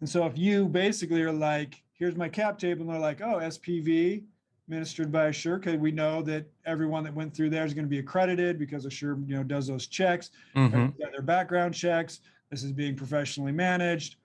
And 0.00 0.08
so 0.08 0.24
if 0.24 0.38
you 0.38 0.66
basically 0.66 1.20
are 1.20 1.30
like, 1.32 1.82
here's 1.92 2.16
my 2.16 2.30
cap 2.30 2.58
table, 2.58 2.86
and 2.86 2.90
they're 2.90 3.00
like, 3.00 3.20
oh, 3.20 3.36
SPV, 3.36 4.22
administered 4.68 5.10
by 5.10 5.28
Assure 5.28 5.58
because 5.58 5.76
we 5.76 5.90
know 5.90 6.20
that 6.20 6.44
everyone 6.66 7.02
that 7.02 7.14
went 7.14 7.34
through 7.34 7.48
there 7.48 7.64
is 7.64 7.72
going 7.72 7.86
to 7.86 7.90
be 7.90 8.00
accredited 8.00 8.58
because 8.58 8.84
Assure, 8.84 9.18
you 9.26 9.34
know, 9.34 9.42
does 9.42 9.66
those 9.66 9.86
checks, 9.86 10.30
mm-hmm. 10.54 10.88
their 11.10 11.22
background 11.22 11.74
checks. 11.74 12.20
This 12.50 12.62
is 12.62 12.72
being 12.72 12.94
professionally 12.94 13.52
managed. 13.52 14.16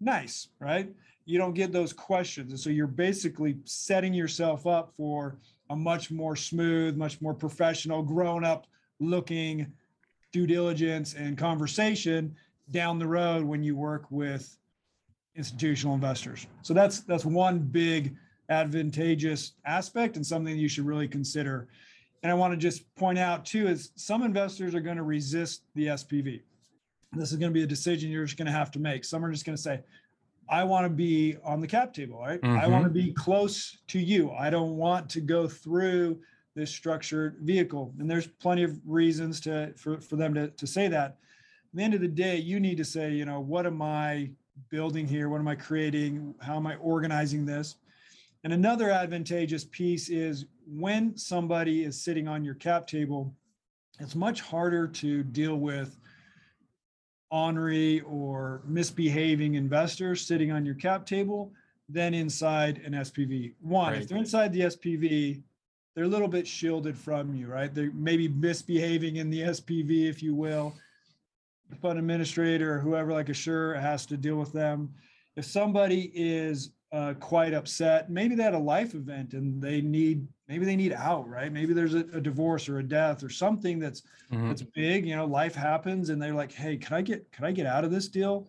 Nice, 0.00 0.48
right? 0.58 0.90
You 1.26 1.38
don't 1.38 1.52
get 1.52 1.70
those 1.70 1.92
questions. 1.92 2.50
And 2.50 2.58
so 2.58 2.70
you're 2.70 2.86
basically 2.86 3.58
setting 3.64 4.14
yourself 4.14 4.66
up 4.66 4.94
for 4.96 5.36
a 5.68 5.76
much 5.76 6.10
more 6.10 6.34
smooth, 6.34 6.96
much 6.96 7.20
more 7.20 7.34
professional, 7.34 8.02
grown 8.02 8.42
up 8.42 8.66
looking 9.00 9.70
due 10.32 10.46
diligence 10.46 11.12
and 11.12 11.36
conversation 11.36 12.34
down 12.70 12.98
the 12.98 13.06
road 13.06 13.44
when 13.44 13.62
you 13.62 13.76
work 13.76 14.10
with 14.10 14.56
institutional 15.36 15.94
investors. 15.94 16.46
So 16.62 16.72
that's 16.72 17.00
that's 17.00 17.26
one 17.26 17.58
big 17.58 18.16
advantageous 18.50 19.52
aspect 19.64 20.16
and 20.16 20.26
something 20.26 20.58
you 20.58 20.68
should 20.68 20.84
really 20.84 21.08
consider. 21.08 21.68
And 22.22 22.30
I 22.30 22.34
want 22.34 22.52
to 22.52 22.56
just 22.58 22.94
point 22.96 23.18
out 23.18 23.46
too 23.46 23.68
is 23.68 23.92
some 23.94 24.22
investors 24.22 24.74
are 24.74 24.80
going 24.80 24.98
to 24.98 25.04
resist 25.04 25.62
the 25.74 25.86
SPV. 25.86 26.42
This 27.12 27.32
is 27.32 27.38
going 27.38 27.50
to 27.50 27.54
be 27.54 27.62
a 27.62 27.66
decision 27.66 28.10
you're 28.10 28.26
just 28.26 28.36
going 28.36 28.46
to 28.46 28.52
have 28.52 28.70
to 28.72 28.78
make. 28.78 29.04
Some 29.04 29.24
are 29.24 29.32
just 29.32 29.46
going 29.46 29.56
to 29.56 29.62
say, 29.62 29.80
I 30.48 30.64
want 30.64 30.84
to 30.84 30.90
be 30.90 31.36
on 31.44 31.60
the 31.60 31.66
cap 31.66 31.94
table, 31.94 32.18
right? 32.18 32.40
Mm-hmm. 32.40 32.58
I 32.58 32.66
want 32.66 32.84
to 32.84 32.90
be 32.90 33.12
close 33.12 33.78
to 33.88 34.00
you. 34.00 34.32
I 34.32 34.50
don't 34.50 34.76
want 34.76 35.08
to 35.10 35.20
go 35.20 35.48
through 35.48 36.18
this 36.56 36.70
structured 36.70 37.38
vehicle. 37.40 37.94
And 37.98 38.10
there's 38.10 38.26
plenty 38.26 38.64
of 38.64 38.78
reasons 38.84 39.40
to 39.42 39.72
for, 39.76 40.00
for 40.00 40.16
them 40.16 40.34
to, 40.34 40.48
to 40.48 40.66
say 40.66 40.88
that. 40.88 41.04
At 41.06 41.16
the 41.74 41.82
end 41.84 41.94
of 41.94 42.00
the 42.00 42.08
day, 42.08 42.36
you 42.36 42.58
need 42.58 42.76
to 42.78 42.84
say, 42.84 43.12
you 43.12 43.24
know, 43.24 43.40
what 43.40 43.64
am 43.64 43.80
I 43.80 44.30
building 44.68 45.06
here? 45.06 45.28
What 45.28 45.38
am 45.38 45.48
I 45.48 45.54
creating? 45.54 46.34
How 46.40 46.56
am 46.56 46.66
I 46.66 46.74
organizing 46.76 47.46
this? 47.46 47.76
And 48.42 48.52
another 48.52 48.90
advantageous 48.90 49.64
piece 49.64 50.08
is 50.08 50.46
when 50.66 51.16
somebody 51.16 51.84
is 51.84 52.00
sitting 52.00 52.26
on 52.26 52.44
your 52.44 52.54
cap 52.54 52.86
table, 52.86 53.34
it's 53.98 54.14
much 54.14 54.40
harder 54.40 54.86
to 54.86 55.22
deal 55.22 55.56
with 55.56 55.98
ornery 57.30 58.00
or 58.00 58.62
misbehaving 58.64 59.54
investors 59.54 60.26
sitting 60.26 60.50
on 60.50 60.64
your 60.64 60.74
cap 60.74 61.06
table 61.06 61.52
than 61.88 62.14
inside 62.14 62.80
an 62.84 62.92
SPV. 62.92 63.52
One, 63.60 63.92
right. 63.92 64.02
if 64.02 64.08
they're 64.08 64.18
inside 64.18 64.52
the 64.52 64.60
SPV, 64.60 65.42
they're 65.94 66.04
a 66.04 66.08
little 66.08 66.28
bit 66.28 66.46
shielded 66.46 66.96
from 66.96 67.34
you, 67.34 67.46
right? 67.46 67.72
They're 67.72 67.92
maybe 67.92 68.28
misbehaving 68.28 69.16
in 69.16 69.28
the 69.28 69.40
SPV, 69.40 70.08
if 70.08 70.22
you 70.22 70.34
will. 70.34 70.74
The 71.68 71.76
fund 71.76 71.98
administrator 71.98 72.74
or 72.74 72.78
whoever, 72.78 73.12
like 73.12 73.28
Assure, 73.28 73.74
has 73.74 74.06
to 74.06 74.16
deal 74.16 74.36
with 74.36 74.52
them. 74.52 74.92
If 75.36 75.44
somebody 75.44 76.10
is 76.14 76.70
uh, 76.92 77.14
quite 77.20 77.54
upset, 77.54 78.10
maybe 78.10 78.34
they 78.34 78.42
had 78.42 78.54
a 78.54 78.58
life 78.58 78.94
event 78.94 79.32
and 79.34 79.62
they 79.62 79.80
need 79.80 80.26
maybe 80.48 80.64
they 80.64 80.74
need 80.74 80.92
out, 80.92 81.28
right? 81.28 81.52
Maybe 81.52 81.72
there's 81.72 81.94
a, 81.94 82.00
a 82.12 82.20
divorce 82.20 82.68
or 82.68 82.80
a 82.80 82.82
death 82.82 83.22
or 83.22 83.30
something 83.30 83.78
that's 83.78 84.02
mm-hmm. 84.32 84.48
that's 84.48 84.62
big. 84.62 85.06
You 85.06 85.14
know, 85.14 85.24
life 85.24 85.54
happens, 85.54 86.10
and 86.10 86.20
they're 86.20 86.34
like, 86.34 86.52
"Hey, 86.52 86.76
can 86.76 86.96
I 86.96 87.02
get 87.02 87.30
can 87.30 87.44
I 87.44 87.52
get 87.52 87.66
out 87.66 87.84
of 87.84 87.90
this 87.90 88.08
deal?" 88.08 88.48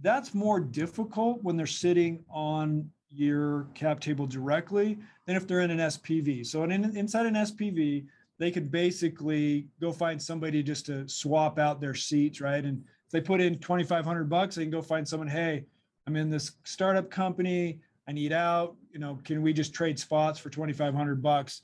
That's 0.00 0.32
more 0.32 0.60
difficult 0.60 1.42
when 1.42 1.56
they're 1.56 1.66
sitting 1.66 2.24
on 2.30 2.90
your 3.12 3.68
cap 3.74 4.00
table 4.00 4.26
directly 4.26 4.98
than 5.26 5.36
if 5.36 5.46
they're 5.46 5.60
in 5.60 5.70
an 5.70 5.78
SPV. 5.78 6.46
So 6.46 6.62
in, 6.64 6.96
inside 6.96 7.26
an 7.26 7.34
SPV, 7.34 8.06
they 8.38 8.50
could 8.50 8.70
basically 8.70 9.68
go 9.80 9.92
find 9.92 10.22
somebody 10.22 10.62
just 10.62 10.86
to 10.86 11.06
swap 11.06 11.58
out 11.58 11.80
their 11.80 11.94
seats, 11.94 12.40
right? 12.40 12.64
And 12.64 12.82
if 13.04 13.10
they 13.10 13.20
put 13.20 13.40
in 13.40 13.58
2,500 13.58 14.30
bucks, 14.30 14.54
they 14.54 14.62
can 14.62 14.70
go 14.70 14.80
find 14.80 15.06
someone, 15.06 15.28
hey, 15.28 15.64
I'm 16.06 16.16
in 16.16 16.30
this 16.30 16.52
startup 16.64 17.10
company. 17.10 17.80
I 18.08 18.12
need 18.12 18.32
out. 18.32 18.76
You 18.92 18.98
know, 18.98 19.18
can 19.24 19.42
we 19.42 19.52
just 19.52 19.72
trade 19.74 19.98
spots 19.98 20.38
for 20.38 20.50
2,500 20.50 21.22
bucks? 21.22 21.62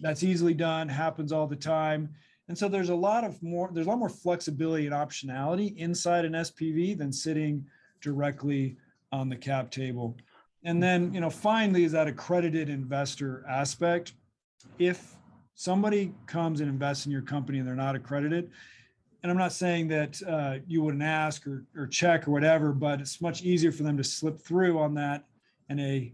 That's 0.00 0.22
easily 0.22 0.54
done, 0.54 0.88
happens 0.88 1.32
all 1.32 1.46
the 1.46 1.56
time. 1.56 2.10
And 2.48 2.58
so 2.58 2.68
there's 2.68 2.90
a 2.90 2.94
lot 2.94 3.24
of 3.24 3.42
more, 3.42 3.70
there's 3.72 3.86
a 3.86 3.90
lot 3.90 3.98
more 3.98 4.08
flexibility 4.08 4.86
and 4.86 4.94
optionality 4.94 5.76
inside 5.76 6.24
an 6.24 6.32
SPV 6.32 6.98
than 6.98 7.12
sitting 7.12 7.64
directly 8.00 8.76
on 9.12 9.28
the 9.28 9.36
cap 9.36 9.70
table. 9.70 10.16
And 10.64 10.82
then, 10.82 11.14
you 11.14 11.20
know, 11.20 11.30
finally, 11.30 11.84
is 11.84 11.92
that 11.92 12.08
accredited 12.08 12.68
investor 12.68 13.44
aspect. 13.48 14.14
If 14.78 15.14
somebody 15.54 16.12
comes 16.26 16.60
and 16.60 16.68
invests 16.68 17.06
in 17.06 17.12
your 17.12 17.22
company 17.22 17.58
and 17.58 17.66
they're 17.66 17.74
not 17.74 17.96
accredited, 17.96 18.50
and 19.22 19.30
I'm 19.30 19.38
not 19.38 19.52
saying 19.52 19.88
that 19.88 20.20
uh, 20.26 20.58
you 20.66 20.82
wouldn't 20.82 21.02
ask 21.02 21.46
or, 21.46 21.64
or 21.76 21.86
check 21.86 22.26
or 22.26 22.32
whatever, 22.32 22.72
but 22.72 23.00
it's 23.00 23.20
much 23.20 23.42
easier 23.42 23.70
for 23.70 23.84
them 23.84 23.96
to 23.96 24.04
slip 24.04 24.38
through 24.38 24.78
on 24.78 24.94
that. 24.94 25.24
And 25.68 25.80
a 25.80 26.12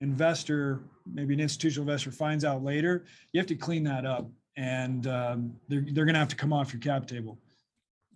investor, 0.00 0.80
maybe 1.06 1.34
an 1.34 1.40
institutional 1.40 1.88
investor, 1.88 2.10
finds 2.10 2.44
out 2.44 2.64
later. 2.64 3.04
You 3.32 3.40
have 3.40 3.46
to 3.48 3.54
clean 3.54 3.84
that 3.84 4.04
up, 4.04 4.28
and 4.56 5.06
um, 5.06 5.54
they're 5.68 5.84
they're 5.92 6.04
going 6.04 6.14
to 6.14 6.18
have 6.18 6.28
to 6.28 6.36
come 6.36 6.52
off 6.52 6.72
your 6.72 6.80
cap 6.80 7.06
table. 7.06 7.38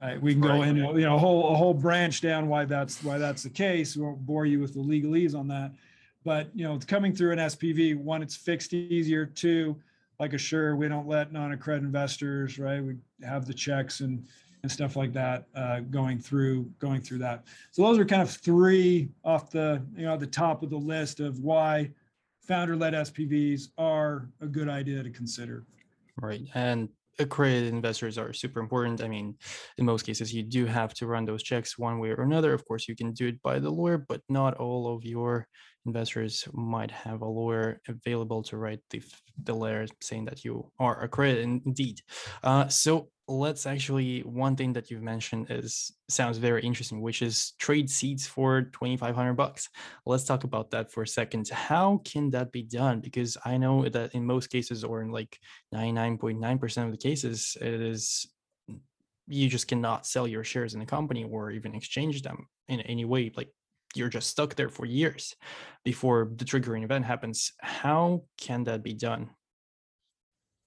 Right, 0.02 0.20
we 0.20 0.33
can 0.33 0.40
go 0.42 0.62
in, 0.62 0.76
you 0.76 0.83
know, 0.83 1.14
a 1.14 1.18
whole 1.18 1.52
a 1.52 1.55
whole 1.55 1.74
branch 1.74 2.20
down 2.20 2.48
why 2.48 2.64
that's 2.64 3.02
why 3.05 3.18
that's 3.18 3.44
the 3.44 3.50
case. 3.50 3.96
We 3.96 4.02
won't 4.02 4.26
bore 4.26 4.44
you 4.44 4.59
with 4.59 4.74
the 4.74 4.81
legalese 4.81 5.38
on 5.38 5.46
that, 5.48 5.72
but 6.24 6.48
you 6.55 6.64
know, 6.64 6.74
it's 6.74 6.85
coming 6.85 7.14
through 7.14 7.33
an 7.33 7.38
SPV, 7.38 7.96
one, 7.96 8.20
it's 8.22 8.35
fixed 8.35 8.74
easier. 8.74 9.26
Two, 9.26 9.76
like 10.22 10.35
Assure, 10.35 10.76
we 10.76 10.87
don't 10.87 11.08
let 11.08 11.32
non-accredited 11.32 11.85
investors, 11.85 12.56
right? 12.56 12.80
We 12.80 12.94
have 13.24 13.44
the 13.44 13.52
checks 13.52 13.98
and 13.98 14.24
and 14.62 14.70
stuff 14.70 14.94
like 14.94 15.12
that 15.12 15.46
uh, 15.56 15.80
going 15.80 16.20
through 16.20 16.70
going 16.78 17.00
through 17.00 17.18
that. 17.18 17.42
So 17.72 17.82
those 17.82 17.98
are 17.98 18.04
kind 18.04 18.22
of 18.22 18.30
three 18.30 19.08
off 19.24 19.50
the 19.50 19.82
you 19.96 20.04
know 20.04 20.16
the 20.16 20.28
top 20.28 20.62
of 20.62 20.70
the 20.70 20.76
list 20.76 21.18
of 21.18 21.40
why 21.40 21.90
founder-led 22.46 22.94
SPVs 22.94 23.70
are 23.78 24.28
a 24.40 24.46
good 24.46 24.68
idea 24.68 25.02
to 25.02 25.11
consider. 25.11 25.64
Right, 26.20 26.42
and 26.54 26.88
accredited 27.18 27.72
investors 27.72 28.18
are 28.18 28.33
super 28.33 28.61
important. 28.61 29.03
I 29.03 29.09
mean, 29.09 29.37
in 29.79 29.85
most 29.85 30.05
cases, 30.05 30.33
you 30.33 30.42
do 30.42 30.66
have 30.66 30.94
to 30.94 31.07
run 31.07 31.25
those 31.25 31.42
checks 31.42 31.79
one 31.79 31.98
way 31.98 32.11
or 32.11 32.22
another. 32.22 32.53
Of 32.53 32.64
course, 32.66 32.88
you 32.88 32.96
can 32.96 33.12
do 33.12 33.29
it 33.29 33.42
by 33.42 33.59
the 33.59 33.70
lawyer, 33.70 33.98
but 33.98 34.20
not 34.29 34.55
all 34.55 34.94
of 34.94 35.05
your 35.05 35.46
investors 35.85 36.46
might 36.53 36.90
have 36.90 37.22
a 37.22 37.27
lawyer 37.27 37.81
available 37.88 38.42
to 38.44 38.57
write 38.57 38.81
the, 38.90 39.03
the 39.42 39.55
letter 39.55 39.87
saying 40.01 40.25
that 40.27 40.44
you 40.44 40.70
are 40.79 41.03
accredited 41.03 41.62
indeed. 41.66 42.01
Uh, 42.42 42.68
so 42.68 43.09
let's 43.33 43.66
actually 43.66 44.21
one 44.21 44.55
thing 44.57 44.73
that 44.75 44.90
you've 44.90 45.03
mentioned 45.03 45.47
is 45.49 45.92
sounds 46.09 46.38
very 46.38 46.62
interesting 46.62 47.01
which 47.01 47.23
is 47.23 47.53
trade 47.59 47.88
seats 47.88 48.27
for 48.27 48.62
2500 48.62 49.35
bucks. 49.35 49.68
Let's 50.05 50.25
talk 50.25 50.45
about 50.45 50.71
that 50.73 50.92
for 50.92 51.03
a 51.03 51.09
second. 51.09 51.49
How 51.49 52.01
can 52.05 52.31
that 52.31 52.53
be 52.53 52.62
done? 52.62 53.01
Because 53.01 53.37
i 53.45 53.57
know 53.57 53.88
that 53.88 54.14
in 54.14 54.25
most 54.25 54.49
cases 54.51 54.85
or 54.85 55.03
in 55.03 55.11
like 55.11 55.38
99.9% 55.75 56.85
of 56.85 56.90
the 56.90 56.97
cases 56.97 57.57
it 57.61 57.81
is 57.81 58.27
you 59.29 59.49
just 59.49 59.68
cannot 59.68 60.07
sell 60.07 60.27
your 60.27 60.45
shares 60.45 60.75
in 60.75 60.81
the 60.81 60.87
company 60.87 61.25
or 61.25 61.51
even 61.51 61.75
exchange 61.75 62.23
them 62.23 62.47
in 62.68 62.81
any 62.83 63.05
way 63.05 63.33
like 63.37 63.49
you're 63.95 64.09
just 64.09 64.29
stuck 64.29 64.55
there 64.55 64.68
for 64.68 64.87
years 64.87 65.37
before 65.85 66.31
the 66.37 66.45
triggering 66.45 66.85
event 66.85 67.05
happens. 67.05 67.53
How 67.61 68.23
can 68.38 68.64
that 68.64 68.83
be 68.83 68.95
done 68.95 69.31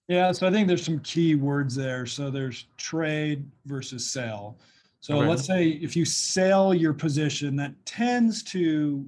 yeah, 0.07 0.31
so 0.31 0.47
I 0.47 0.51
think 0.51 0.67
there's 0.67 0.85
some 0.85 0.99
key 0.99 1.35
words 1.35 1.75
there. 1.75 2.05
So 2.05 2.29
there's 2.29 2.65
trade 2.77 3.43
versus 3.65 4.09
sell. 4.09 4.57
So 4.99 5.17
okay. 5.17 5.27
let's 5.27 5.45
say 5.45 5.69
if 5.69 5.95
you 5.95 6.05
sell 6.05 6.73
your 6.73 6.93
position, 6.93 7.55
that 7.57 7.73
tends 7.85 8.43
to 8.43 9.05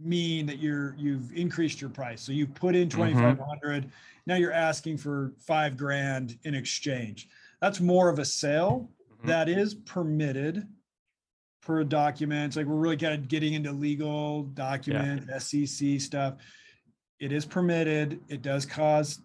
mean 0.00 0.46
that 0.46 0.58
you're 0.58 0.94
you've 0.98 1.32
increased 1.32 1.80
your 1.80 1.90
price. 1.90 2.20
So 2.20 2.32
you 2.32 2.46
put 2.46 2.74
in 2.74 2.88
2500, 2.88 3.82
mm-hmm. 3.82 3.90
now 4.26 4.36
you're 4.36 4.52
asking 4.52 4.98
for 4.98 5.32
5 5.38 5.76
grand 5.76 6.38
in 6.44 6.54
exchange. 6.54 7.28
That's 7.60 7.80
more 7.80 8.08
of 8.08 8.18
a 8.18 8.24
sale 8.24 8.88
mm-hmm. 9.12 9.28
that 9.28 9.48
is 9.48 9.74
permitted 9.74 10.66
per 11.62 11.84
documents. 11.84 12.56
Like 12.56 12.66
we're 12.66 12.76
really 12.76 12.96
kind 12.96 13.14
of 13.14 13.28
getting 13.28 13.54
into 13.54 13.72
legal 13.72 14.42
document, 14.42 15.24
yeah. 15.28 15.38
SEC 15.38 16.00
stuff. 16.00 16.34
It 17.20 17.32
is 17.32 17.44
permitted. 17.46 18.20
It 18.28 18.42
does 18.42 18.66
cause 18.66 19.20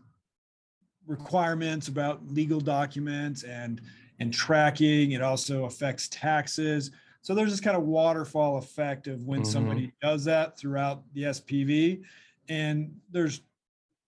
requirements 1.09 1.87
about 1.87 2.25
legal 2.27 2.61
documents 2.61 3.43
and 3.43 3.81
and 4.19 4.33
tracking. 4.33 5.13
It 5.13 5.21
also 5.21 5.65
affects 5.65 6.07
taxes. 6.09 6.91
So 7.21 7.33
there's 7.33 7.51
this 7.51 7.59
kind 7.61 7.75
of 7.75 7.83
waterfall 7.83 8.57
effect 8.57 9.07
of 9.07 9.25
when 9.25 9.41
mm-hmm. 9.41 9.51
somebody 9.51 9.91
does 10.01 10.23
that 10.25 10.57
throughout 10.57 11.03
the 11.13 11.23
SPV, 11.23 12.03
and 12.47 12.95
there's 13.11 13.41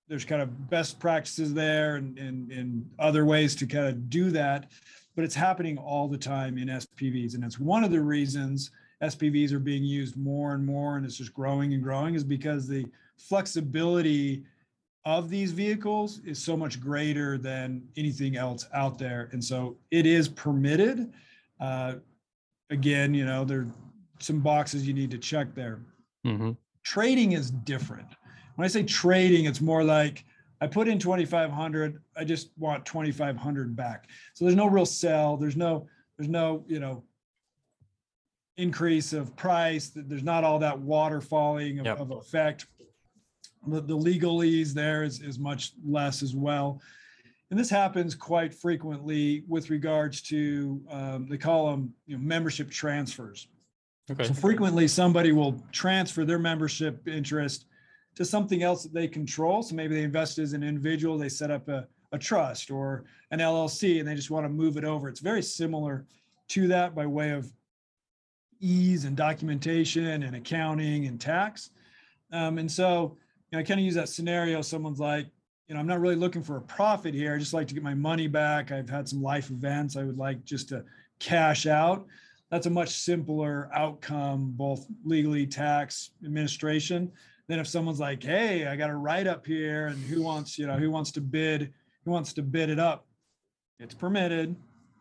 there's 0.07 0.25
kind 0.25 0.41
of 0.41 0.69
best 0.69 0.99
practices 0.99 1.53
there 1.53 1.95
and, 1.95 2.17
and, 2.17 2.51
and 2.51 2.89
other 2.99 3.23
ways 3.23 3.55
to 3.55 3.65
kind 3.65 3.87
of 3.87 4.09
do 4.09 4.29
that, 4.29 4.69
but 5.15 5.23
it's 5.23 5.35
happening 5.35 5.77
all 5.77 6.09
the 6.09 6.17
time 6.17 6.57
in 6.57 6.67
SPVs, 6.67 7.33
and 7.33 7.43
it's 7.45 7.59
one 7.59 7.85
of 7.85 7.91
the 7.91 8.01
reasons 8.01 8.71
SPVs 9.01 9.53
are 9.53 9.59
being 9.59 9.85
used 9.85 10.17
more 10.17 10.53
and 10.53 10.65
more, 10.65 10.97
and 10.97 11.05
it's 11.05 11.15
just 11.15 11.33
growing 11.33 11.73
and 11.73 11.81
growing, 11.81 12.13
is 12.13 12.25
because 12.25 12.67
the 12.67 12.85
flexibility 13.17 14.43
of 15.05 15.29
these 15.29 15.51
vehicles 15.51 16.19
is 16.25 16.43
so 16.43 16.55
much 16.55 16.79
greater 16.79 17.37
than 17.37 17.83
anything 17.97 18.35
else 18.35 18.67
out 18.73 18.99
there. 18.99 19.29
And 19.31 19.43
so 19.43 19.77
it 19.89 20.05
is 20.05 20.27
permitted. 20.27 21.11
Uh, 21.59 21.95
again, 22.69 23.13
you 23.13 23.25
know, 23.25 23.43
there 23.43 23.61
are 23.61 23.67
some 24.19 24.39
boxes 24.39 24.87
you 24.87 24.93
need 24.93 25.11
to 25.11 25.17
check 25.17 25.55
there. 25.55 25.81
Mm-hmm. 26.25 26.51
Trading 26.83 27.31
is 27.31 27.49
different. 27.51 28.07
When 28.55 28.65
I 28.65 28.67
say 28.67 28.83
trading, 28.83 29.45
it's 29.45 29.61
more 29.61 29.83
like 29.83 30.23
I 30.59 30.67
put 30.67 30.87
in 30.87 30.99
2,500, 30.99 32.01
I 32.15 32.23
just 32.23 32.51
want 32.57 32.85
2,500 32.85 33.75
back. 33.75 34.07
So 34.35 34.45
there's 34.45 34.55
no 34.55 34.67
real 34.67 34.85
sell. 34.85 35.35
There's 35.35 35.57
no, 35.57 35.87
there's 36.17 36.29
no, 36.29 36.63
you 36.67 36.79
know, 36.79 37.03
increase 38.57 39.13
of 39.13 39.35
price. 39.35 39.91
There's 39.95 40.23
not 40.23 40.43
all 40.43 40.59
that 40.59 40.79
waterfalling 40.79 41.79
of, 41.79 41.85
yep. 41.87 41.99
of 41.99 42.11
effect 42.11 42.67
the, 43.67 43.81
the 43.81 43.97
legalese 43.97 44.73
there 44.73 45.03
is, 45.03 45.21
is 45.21 45.37
much 45.37 45.73
less 45.85 46.23
as 46.23 46.35
well. 46.35 46.81
And 47.49 47.59
this 47.59 47.69
happens 47.69 48.15
quite 48.15 48.53
frequently 48.53 49.43
with 49.47 49.69
regards 49.69 50.21
to, 50.23 50.81
um, 50.89 51.27
they 51.29 51.37
call 51.37 51.69
them 51.69 51.93
you 52.07 52.17
know, 52.17 52.23
membership 52.23 52.71
transfers. 52.71 53.47
Okay. 54.09 54.23
So 54.23 54.33
frequently 54.33 54.87
somebody 54.87 55.31
will 55.31 55.61
transfer 55.71 56.25
their 56.25 56.39
membership 56.39 57.07
interest 57.07 57.65
to 58.15 58.25
something 58.25 58.63
else 58.63 58.83
that 58.83 58.93
they 58.93 59.07
control. 59.07 59.61
So 59.63 59.75
maybe 59.75 59.95
they 59.95 60.03
invest 60.03 60.39
as 60.39 60.53
an 60.53 60.63
individual, 60.63 61.17
they 61.17 61.29
set 61.29 61.51
up 61.51 61.67
a, 61.67 61.87
a 62.11 62.17
trust 62.17 62.71
or 62.71 63.05
an 63.31 63.39
LLC 63.39 63.99
and 63.99 64.07
they 64.07 64.15
just 64.15 64.31
want 64.31 64.45
to 64.45 64.49
move 64.49 64.77
it 64.77 64.83
over. 64.83 65.07
It's 65.07 65.19
very 65.19 65.41
similar 65.43 66.05
to 66.49 66.67
that 66.67 66.95
by 66.95 67.05
way 67.05 67.31
of 67.31 67.51
ease 68.59 69.05
and 69.05 69.15
documentation 69.15 70.23
and 70.23 70.35
accounting 70.35 71.07
and 71.07 71.19
tax. 71.19 71.71
Um, 72.31 72.57
and 72.57 72.71
so 72.71 73.17
know, 73.57 73.59
I 73.59 73.63
kind 73.63 73.79
of 73.79 73.85
use 73.85 73.95
that 73.95 74.09
scenario. 74.09 74.61
Someone's 74.61 74.99
like, 74.99 75.27
you 75.67 75.75
know, 75.75 75.79
I'm 75.79 75.87
not 75.87 76.01
really 76.01 76.15
looking 76.15 76.43
for 76.43 76.57
a 76.57 76.61
profit 76.61 77.13
here. 77.13 77.33
I 77.33 77.37
just 77.37 77.53
like 77.53 77.67
to 77.67 77.73
get 77.73 77.83
my 77.83 77.93
money 77.93 78.27
back. 78.27 78.71
I've 78.71 78.89
had 78.89 79.07
some 79.07 79.21
life 79.21 79.49
events. 79.49 79.95
I 79.95 80.03
would 80.03 80.17
like 80.17 80.43
just 80.43 80.69
to 80.69 80.83
cash 81.19 81.65
out. 81.65 82.05
That's 82.49 82.65
a 82.65 82.69
much 82.69 82.89
simpler 82.89 83.69
outcome, 83.73 84.51
both 84.57 84.85
legally, 85.05 85.47
tax, 85.47 86.11
administration, 86.25 87.11
than 87.47 87.59
if 87.59 87.67
someone's 87.67 87.99
like, 88.01 88.21
hey, 88.21 88.67
I 88.67 88.75
got 88.75 88.89
a 88.89 88.95
write 88.95 89.27
up 89.27 89.45
here, 89.45 89.87
and 89.87 90.03
who 90.05 90.21
wants, 90.21 90.59
you 90.59 90.67
know, 90.67 90.75
who 90.75 90.91
wants 90.91 91.11
to 91.13 91.21
bid, 91.21 91.71
who 92.03 92.11
wants 92.11 92.33
to 92.33 92.41
bid 92.41 92.69
it 92.69 92.79
up? 92.79 93.05
It's 93.79 93.93
permitted, 93.93 94.55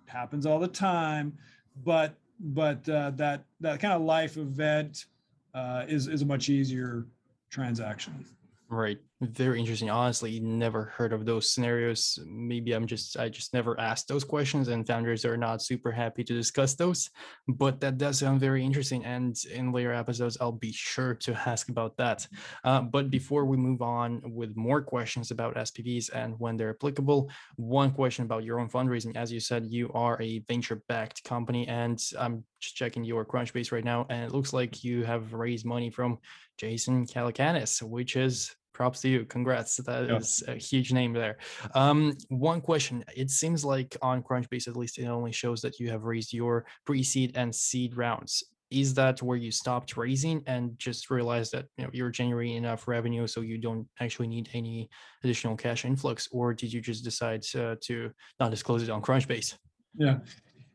happens 0.06 0.46
all 0.46 0.60
the 0.60 0.68
time, 0.68 1.36
but 1.84 2.14
but 2.38 2.88
uh, 2.88 3.10
that 3.16 3.44
that 3.60 3.80
kind 3.80 3.92
of 3.92 4.02
life 4.02 4.36
event 4.36 5.06
uh, 5.52 5.84
is 5.88 6.06
is 6.06 6.22
a 6.22 6.26
much 6.26 6.48
easier 6.48 7.06
transaction. 7.50 8.24
Right. 8.72 8.98
Very 9.20 9.58
interesting. 9.58 9.90
Honestly, 9.90 10.38
never 10.38 10.84
heard 10.96 11.12
of 11.12 11.26
those 11.26 11.50
scenarios. 11.50 12.20
Maybe 12.24 12.72
I'm 12.72 12.86
just 12.86 13.18
I 13.18 13.28
just 13.28 13.52
never 13.52 13.78
asked 13.80 14.06
those 14.06 14.22
questions 14.22 14.68
and 14.68 14.86
founders 14.86 15.24
are 15.24 15.36
not 15.36 15.60
super 15.60 15.90
happy 15.90 16.22
to 16.22 16.32
discuss 16.32 16.74
those. 16.76 17.10
But 17.48 17.80
that 17.80 17.98
does 17.98 18.20
sound 18.20 18.38
very 18.38 18.64
interesting. 18.64 19.04
And 19.04 19.36
in 19.52 19.72
later 19.72 19.92
episodes, 19.92 20.38
I'll 20.40 20.52
be 20.52 20.70
sure 20.72 21.14
to 21.16 21.34
ask 21.48 21.68
about 21.68 21.96
that. 21.96 22.28
Uh, 22.62 22.82
but 22.82 23.10
before 23.10 23.44
we 23.44 23.56
move 23.56 23.82
on 23.82 24.22
with 24.24 24.56
more 24.56 24.80
questions 24.82 25.32
about 25.32 25.56
SPVs 25.56 26.10
and 26.14 26.38
when 26.38 26.56
they're 26.56 26.70
applicable, 26.70 27.28
one 27.56 27.90
question 27.90 28.24
about 28.24 28.44
your 28.44 28.60
own 28.60 28.68
fundraising. 28.70 29.16
As 29.16 29.32
you 29.32 29.40
said, 29.40 29.66
you 29.66 29.90
are 29.94 30.16
a 30.22 30.38
venture-backed 30.46 31.24
company, 31.24 31.66
and 31.66 32.00
I'm 32.16 32.44
just 32.60 32.76
checking 32.76 33.02
your 33.02 33.24
Crunchbase 33.24 33.72
right 33.72 33.84
now, 33.84 34.06
and 34.10 34.24
it 34.24 34.32
looks 34.32 34.52
like 34.52 34.84
you 34.84 35.02
have 35.02 35.34
raised 35.34 35.66
money 35.66 35.90
from 35.90 36.18
Jason 36.56 37.06
Calacanis, 37.06 37.82
which 37.82 38.16
is 38.16 38.54
props 38.72 39.00
to 39.02 39.08
you. 39.08 39.24
Congrats. 39.24 39.76
That 39.76 40.08
yeah. 40.08 40.16
is 40.16 40.42
a 40.48 40.54
huge 40.54 40.92
name 40.92 41.12
there. 41.12 41.38
Um, 41.74 42.16
one 42.28 42.60
question. 42.60 43.04
It 43.14 43.30
seems 43.30 43.64
like 43.64 43.96
on 44.02 44.22
Crunchbase, 44.22 44.68
at 44.68 44.76
least, 44.76 44.98
it 44.98 45.06
only 45.06 45.32
shows 45.32 45.60
that 45.62 45.78
you 45.78 45.90
have 45.90 46.04
raised 46.04 46.32
your 46.32 46.64
pre-seed 46.84 47.32
and 47.34 47.54
seed 47.54 47.96
rounds. 47.96 48.44
Is 48.70 48.94
that 48.94 49.20
where 49.20 49.36
you 49.36 49.50
stopped 49.50 49.96
raising 49.96 50.44
and 50.46 50.78
just 50.78 51.10
realized 51.10 51.50
that 51.52 51.66
you 51.76 51.84
know 51.84 51.90
you're 51.92 52.10
generating 52.10 52.56
enough 52.56 52.86
revenue 52.86 53.26
so 53.26 53.40
you 53.40 53.58
don't 53.58 53.88
actually 53.98 54.28
need 54.28 54.48
any 54.54 54.88
additional 55.24 55.56
cash 55.56 55.84
influx, 55.84 56.28
or 56.30 56.54
did 56.54 56.72
you 56.72 56.80
just 56.80 57.02
decide 57.02 57.44
uh, 57.56 57.74
to 57.80 58.12
not 58.38 58.52
disclose 58.52 58.84
it 58.84 58.90
on 58.90 59.02
Crunchbase? 59.02 59.56
Yeah, 59.96 60.18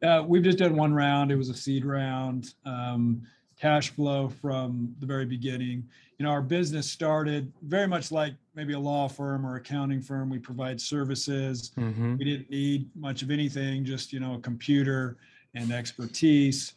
uh, 0.03 0.23
we've 0.27 0.43
just 0.43 0.57
done 0.57 0.75
one 0.75 0.93
round. 0.93 1.31
It 1.31 1.37
was 1.37 1.47
a 1.47 1.53
seed 1.53 1.85
round. 1.85 2.53
Um, 2.65 3.21
cash 3.57 3.91
flow 3.91 4.29
from 4.29 4.93
the 4.99 5.05
very 5.05 5.25
beginning. 5.25 5.87
You 6.17 6.23
know, 6.25 6.31
our 6.31 6.41
business 6.41 6.89
started 6.89 7.51
very 7.63 7.87
much 7.87 8.11
like 8.11 8.35
maybe 8.55 8.73
a 8.73 8.79
law 8.79 9.07
firm 9.07 9.45
or 9.45 9.57
accounting 9.57 10.01
firm. 10.01 10.29
We 10.29 10.39
provide 10.39 10.79
services. 10.79 11.71
Mm-hmm. 11.77 12.17
We 12.17 12.25
didn't 12.25 12.49
need 12.49 12.89
much 12.95 13.21
of 13.21 13.31
anything, 13.31 13.83
just 13.83 14.13
you 14.13 14.21
know, 14.21 14.35
a 14.35 14.39
computer 14.39 15.17
and 15.55 15.71
expertise, 15.71 16.73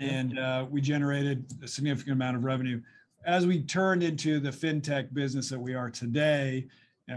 and 0.00 0.38
uh, 0.38 0.66
we 0.68 0.80
generated 0.80 1.44
a 1.62 1.68
significant 1.68 2.14
amount 2.14 2.36
of 2.36 2.44
revenue. 2.44 2.80
As 3.26 3.46
we 3.46 3.62
turned 3.62 4.02
into 4.02 4.40
the 4.40 4.50
fintech 4.50 5.12
business 5.12 5.48
that 5.50 5.58
we 5.58 5.74
are 5.74 5.90
today, 5.90 6.66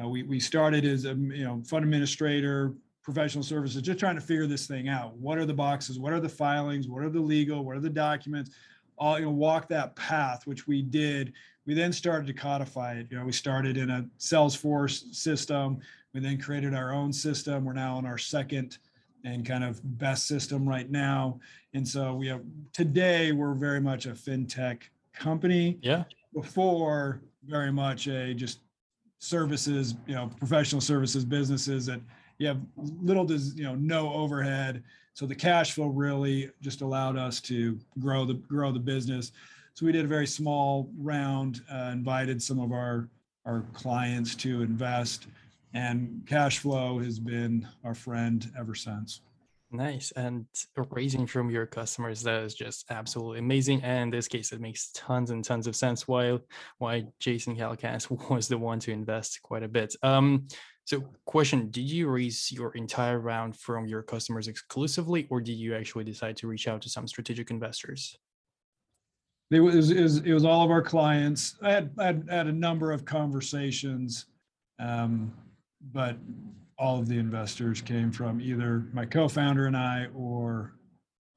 we 0.06 0.24
we 0.24 0.40
started 0.40 0.86
as 0.86 1.06
a 1.06 1.16
you 1.16 1.44
know 1.44 1.62
fund 1.66 1.86
administrator, 1.86 2.74
professional 3.02 3.44
services, 3.44 3.82
just 3.82 4.00
trying 4.00 4.16
to 4.16 4.22
figure 4.22 4.48
this 4.48 4.68
thing 4.68 4.90
out. 4.90 5.16
What 5.18 5.38
are 5.40 5.46
the 5.46 5.54
boxes? 5.54 5.98
What 5.98 6.14
are 6.14 6.20
the 6.20 6.30
filings? 6.30 6.88
What 6.88 7.04
are 7.04 7.10
the 7.10 7.22
legal? 7.22 7.64
What 7.64 7.78
are 7.78 7.82
the 7.82 7.90
documents? 7.90 8.52
all 8.98 9.20
you 9.20 9.26
know 9.26 9.32
walk 9.32 9.68
that 9.68 9.96
path 9.96 10.46
which 10.46 10.68
we 10.68 10.82
did 10.82 11.34
we 11.66 11.74
then 11.74 11.94
started 11.94 12.28
to 12.28 12.34
codify 12.34 12.94
it. 12.94 13.08
You 13.10 13.18
know 13.20 13.26
we 13.26 13.32
started 13.32 13.78
in 13.78 13.90
a 13.90 14.06
salesforce 14.20 15.14
system. 15.14 15.80
We 16.14 16.20
then 16.20 16.40
created 16.40 16.74
our 16.74 16.94
own 16.94 17.12
system. 17.12 17.66
We're 17.66 17.74
now 17.74 17.98
on 17.98 18.06
our 18.06 18.18
second 18.18 18.78
and 19.26 19.46
kind 19.46 19.64
of 19.64 19.80
best 19.98 20.28
system 20.28 20.68
right 20.68 20.90
now. 20.92 21.40
And 21.74 21.88
so 21.88 22.14
we 22.14 22.28
have 22.28 22.42
today 22.74 23.32
we're 23.32 23.54
very 23.54 23.82
much 23.82 24.06
a 24.06 24.12
fintech 24.12 24.82
company. 25.14 25.80
Yeah. 25.82 26.04
Before 26.34 27.22
very 27.48 27.72
much 27.72 28.08
a 28.08 28.34
just 28.34 28.60
services 29.20 29.96
you 30.06 30.16
know 30.16 30.30
professional 30.38 30.82
services 30.82 31.24
businesses 31.24 31.86
that 31.86 32.02
you 32.40 32.48
have 32.48 32.60
little 33.02 33.26
to 33.26 33.38
you 33.56 33.64
know 33.64 33.76
no 33.76 34.12
overhead. 34.14 34.84
So 35.14 35.26
the 35.26 35.36
cash 35.36 35.74
flow 35.74 35.88
really 35.88 36.50
just 36.62 36.82
allowed 36.82 37.18
us 37.18 37.40
to 37.42 37.80
grow 38.00 38.26
the 38.26 38.34
grow 38.34 38.72
the 38.72 38.80
business. 38.80 39.32
So 39.74 39.86
we 39.86 39.92
did 39.92 40.06
a 40.06 40.08
very 40.08 40.28
small 40.28 40.92
round, 40.98 41.62
uh, 41.72 41.90
invited 41.92 42.42
some 42.42 42.60
of 42.60 42.72
our 42.72 43.10
our 43.46 43.66
clients 43.74 44.36
to 44.36 44.62
invest, 44.62 45.28
and 45.74 46.24
cash 46.26 46.60
flow 46.60 47.00
has 47.00 47.20
been 47.20 47.68
our 47.84 47.94
friend 47.94 48.50
ever 48.58 48.74
since. 48.74 49.22
Nice. 49.74 50.12
And 50.12 50.46
raising 50.92 51.26
from 51.26 51.50
your 51.50 51.66
customers, 51.66 52.22
that 52.22 52.44
is 52.44 52.54
just 52.54 52.86
absolutely 52.92 53.40
amazing. 53.40 53.82
And 53.82 54.04
in 54.04 54.10
this 54.12 54.28
case, 54.28 54.52
it 54.52 54.62
makes 54.62 54.92
tons 54.94 55.32
and 55.32 55.44
tons 55.44 55.66
of 55.66 55.76
sense 55.76 56.08
why 56.08 56.38
why 56.78 57.06
Jason 57.20 57.58
Calacanis 57.58 58.10
was 58.30 58.48
the 58.48 58.58
one 58.58 58.80
to 58.82 58.92
invest 58.92 59.42
quite 59.42 59.64
a 59.64 59.68
bit. 59.68 59.96
Um, 60.04 60.48
so, 60.86 61.04
question: 61.26 61.72
Did 61.72 61.90
you 61.90 62.08
raise 62.10 62.52
your 62.52 62.72
entire 62.76 63.20
round 63.20 63.58
from 63.58 63.88
your 63.88 64.04
customers 64.04 64.48
exclusively, 64.48 65.28
or 65.32 65.42
did 65.42 65.54
you 65.54 65.76
actually 65.76 66.04
decide 66.04 66.38
to 66.38 66.48
reach 66.48 66.68
out 66.68 66.84
to 66.84 66.90
some 66.90 67.08
strategic 67.08 67.50
investors? 67.50 68.18
It 69.52 69.60
was 69.60 69.92
it 69.92 70.02
was, 70.02 70.18
it 70.18 70.34
was 70.34 70.46
all 70.46 70.64
of 70.64 70.72
our 70.72 70.82
clients. 70.82 71.56
I 71.62 71.72
had, 71.72 71.92
I 72.00 72.06
had, 72.06 72.28
had 72.30 72.48
a 72.48 72.52
number 72.52 72.92
of 72.92 73.06
conversations, 73.06 74.26
um, 74.80 75.32
but 75.92 76.18
all 76.78 77.00
of 77.00 77.08
the 77.08 77.18
investors 77.18 77.82
came 77.82 78.12
from 78.12 78.42
either 78.42 78.88
my 78.94 79.06
co-founder 79.06 79.68
and 79.68 79.78
I 79.78 80.08
or 80.16 80.74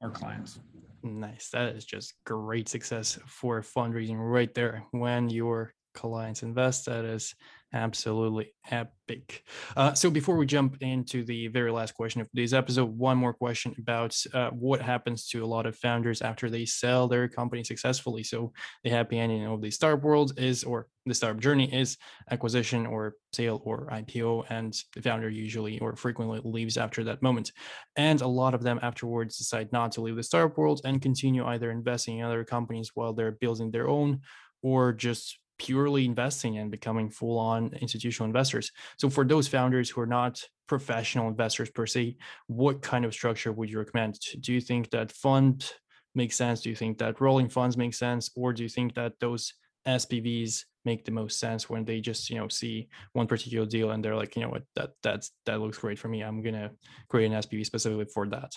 our 0.01 0.09
clients. 0.09 0.59
Nice. 1.03 1.49
That 1.49 1.75
is 1.75 1.85
just 1.85 2.13
great 2.25 2.67
success 2.67 3.19
for 3.27 3.61
fundraising 3.61 4.17
right 4.17 4.53
there. 4.53 4.83
When 4.91 5.29
your 5.29 5.73
clients 5.93 6.43
invest, 6.43 6.85
that 6.87 7.05
is 7.05 7.35
absolutely 7.73 8.53
epic. 8.71 9.43
Uh, 9.75 9.93
so 9.93 10.09
before 10.09 10.37
we 10.37 10.45
jump 10.45 10.77
into 10.81 11.23
the 11.23 11.47
very 11.47 11.71
last 11.71 11.93
question 11.93 12.21
of 12.21 12.29
today's 12.29 12.53
episode, 12.53 12.89
one 12.97 13.17
more 13.17 13.33
question 13.33 13.75
about 13.79 14.15
uh, 14.33 14.49
what 14.51 14.81
happens 14.81 15.27
to 15.27 15.43
a 15.43 15.45
lot 15.45 15.65
of 15.65 15.75
founders 15.75 16.21
after 16.21 16.49
they 16.49 16.65
sell 16.65 17.07
their 17.07 17.27
company 17.27 17.63
successfully. 17.63 18.23
So 18.23 18.53
the 18.83 18.89
happy 18.89 19.19
ending 19.19 19.45
of 19.45 19.61
the 19.61 19.71
startup 19.71 20.03
world 20.03 20.33
is, 20.37 20.63
or 20.63 20.87
the 21.05 21.13
startup 21.13 21.41
journey 21.41 21.73
is 21.73 21.97
acquisition 22.31 22.85
or 22.85 23.15
sale 23.33 23.61
or 23.65 23.87
IPO, 23.91 24.45
and 24.49 24.75
the 24.95 25.01
founder 25.01 25.29
usually 25.29 25.79
or 25.79 25.95
frequently 25.95 26.39
leaves 26.43 26.77
after 26.77 27.03
that 27.05 27.21
moment. 27.21 27.51
And 27.95 28.21
a 28.21 28.27
lot 28.27 28.53
of 28.53 28.63
them 28.63 28.79
afterwards 28.81 29.37
decide 29.37 29.71
not 29.71 29.91
to 29.93 30.01
leave 30.01 30.15
the 30.15 30.23
startup 30.23 30.57
world 30.57 30.81
and 30.85 31.01
continue 31.01 31.45
either 31.45 31.71
investing 31.71 32.19
in 32.19 32.25
other 32.25 32.43
companies 32.43 32.91
while 32.93 33.13
they're 33.13 33.31
building 33.31 33.71
their 33.71 33.87
own 33.89 34.21
or 34.61 34.93
just 34.93 35.37
purely 35.57 36.05
investing 36.05 36.57
and 36.57 36.71
becoming 36.71 37.09
full 37.09 37.37
on 37.39 37.73
institutional 37.81 38.27
investors. 38.27 38.71
So, 38.97 39.09
for 39.09 39.25
those 39.25 39.47
founders 39.47 39.89
who 39.89 40.01
are 40.01 40.07
not 40.07 40.43
professional 40.67 41.27
investors 41.27 41.69
per 41.69 41.85
se, 41.85 42.17
what 42.47 42.81
kind 42.81 43.05
of 43.05 43.13
structure 43.13 43.51
would 43.51 43.69
you 43.69 43.79
recommend? 43.79 44.19
Do 44.41 44.53
you 44.53 44.61
think 44.61 44.89
that 44.91 45.11
fund 45.11 45.71
makes 46.15 46.35
sense? 46.35 46.61
Do 46.61 46.69
you 46.69 46.75
think 46.75 46.97
that 46.99 47.21
rolling 47.21 47.49
funds 47.49 47.77
make 47.77 47.93
sense? 47.93 48.29
Or 48.35 48.53
do 48.53 48.63
you 48.63 48.69
think 48.69 48.95
that 48.95 49.13
those 49.19 49.53
SPVs 49.87 50.63
make 50.87 51.03
the 51.03 51.11
most 51.11 51.37
sense 51.37 51.69
when 51.69 51.83
they 51.83 51.99
just 51.99 52.29
you 52.29 52.37
know 52.37 52.47
see 52.47 52.87
one 53.11 53.27
particular 53.27 53.65
deal 53.65 53.91
and 53.91 54.03
they're 54.03 54.15
like 54.15 54.35
you 54.37 54.41
know 54.41 54.49
what 54.49 54.63
that 54.73 54.91
that's 55.03 55.31
that 55.45 55.59
looks 55.59 55.77
great 55.77 55.99
for 55.99 56.07
me 56.07 56.21
i'm 56.21 56.41
gonna 56.41 56.71
create 57.09 57.29
an 57.29 57.41
spv 57.41 57.65
specifically 57.65 58.05
for 58.05 58.25
that 58.29 58.53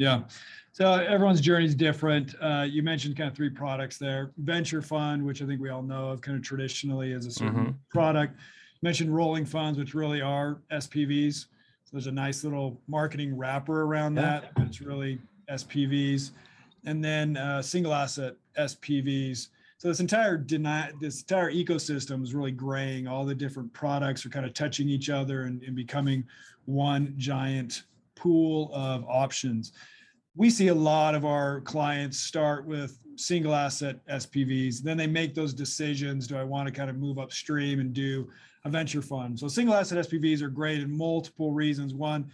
yeah. 0.00 0.22
So 0.72 0.94
everyone's 0.94 1.42
journey 1.42 1.66
is 1.66 1.74
different. 1.74 2.34
Uh, 2.40 2.66
you 2.68 2.82
mentioned 2.82 3.14
kind 3.16 3.28
of 3.28 3.36
three 3.36 3.50
products 3.50 3.98
there. 3.98 4.32
Venture 4.38 4.80
fund, 4.80 5.22
which 5.22 5.42
I 5.42 5.46
think 5.46 5.60
we 5.60 5.68
all 5.68 5.82
know 5.82 6.08
of 6.08 6.22
kind 6.22 6.38
of 6.38 6.42
traditionally 6.42 7.12
as 7.12 7.26
a 7.26 7.30
certain 7.30 7.54
mm-hmm. 7.54 7.70
product. 7.90 8.34
You 8.36 8.78
mentioned 8.80 9.14
rolling 9.14 9.44
funds, 9.44 9.78
which 9.78 9.92
really 9.92 10.22
are 10.22 10.62
SPVs. 10.72 11.46
So 11.84 11.90
there's 11.92 12.06
a 12.06 12.12
nice 12.12 12.44
little 12.44 12.80
marketing 12.88 13.36
wrapper 13.36 13.82
around 13.82 14.16
yeah. 14.16 14.40
that. 14.40 14.52
It's 14.64 14.80
really 14.80 15.18
SPVs. 15.50 16.30
And 16.86 17.04
then 17.04 17.36
uh, 17.36 17.60
single 17.60 17.92
asset 17.92 18.36
SPVs. 18.56 19.48
So 19.76 19.88
this 19.88 20.00
entire 20.00 20.38
deny, 20.38 20.92
this 20.98 21.20
entire 21.20 21.52
ecosystem 21.52 22.22
is 22.22 22.34
really 22.34 22.52
graying. 22.52 23.06
All 23.06 23.26
the 23.26 23.34
different 23.34 23.70
products 23.74 24.24
are 24.24 24.30
kind 24.30 24.46
of 24.46 24.54
touching 24.54 24.88
each 24.88 25.10
other 25.10 25.42
and, 25.42 25.62
and 25.62 25.76
becoming 25.76 26.24
one 26.64 27.12
giant 27.18 27.82
pool 28.16 28.70
of 28.72 29.04
options. 29.08 29.72
We 30.36 30.50
see 30.50 30.68
a 30.68 30.74
lot 30.74 31.14
of 31.14 31.24
our 31.24 31.60
clients 31.62 32.18
start 32.18 32.66
with 32.66 32.98
single 33.16 33.54
asset 33.54 34.04
SPVs. 34.06 34.80
Then 34.82 34.96
they 34.96 35.06
make 35.06 35.34
those 35.34 35.52
decisions. 35.52 36.26
Do 36.26 36.36
I 36.36 36.44
want 36.44 36.66
to 36.66 36.72
kind 36.72 36.90
of 36.90 36.96
move 36.96 37.18
upstream 37.18 37.80
and 37.80 37.92
do 37.92 38.28
a 38.64 38.70
venture 38.70 39.02
fund? 39.02 39.38
So 39.38 39.48
single 39.48 39.74
asset 39.74 40.06
SPVs 40.06 40.42
are 40.42 40.48
great 40.48 40.80
in 40.80 40.96
multiple 40.96 41.52
reasons. 41.52 41.94
One, 41.94 42.30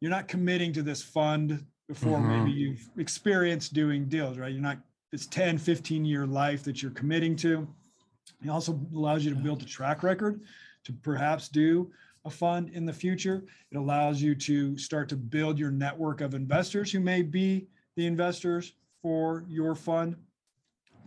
you're 0.00 0.10
not 0.10 0.28
committing 0.28 0.72
to 0.74 0.82
this 0.82 1.02
fund 1.02 1.64
before 1.88 2.18
mm-hmm. 2.18 2.44
maybe 2.44 2.52
you've 2.52 2.88
experienced 2.98 3.74
doing 3.74 4.06
deals, 4.08 4.38
right? 4.38 4.52
You're 4.52 4.62
not, 4.62 4.78
it's 5.12 5.26
10, 5.26 5.58
15 5.58 6.04
year 6.04 6.26
life 6.26 6.62
that 6.64 6.82
you're 6.82 6.92
committing 6.92 7.36
to. 7.36 7.68
It 8.44 8.48
also 8.48 8.80
allows 8.94 9.24
you 9.24 9.30
to 9.34 9.36
build 9.36 9.62
a 9.62 9.66
track 9.66 10.02
record 10.02 10.40
to 10.84 10.92
perhaps 10.92 11.48
do 11.48 11.90
a 12.24 12.30
fund 12.30 12.70
in 12.70 12.84
the 12.84 12.92
future. 12.92 13.44
It 13.70 13.76
allows 13.76 14.20
you 14.20 14.34
to 14.34 14.76
start 14.76 15.08
to 15.10 15.16
build 15.16 15.58
your 15.58 15.70
network 15.70 16.20
of 16.20 16.34
investors 16.34 16.92
who 16.92 17.00
may 17.00 17.22
be 17.22 17.66
the 17.96 18.06
investors 18.06 18.74
for 19.02 19.44
your 19.48 19.74
fund. 19.74 20.16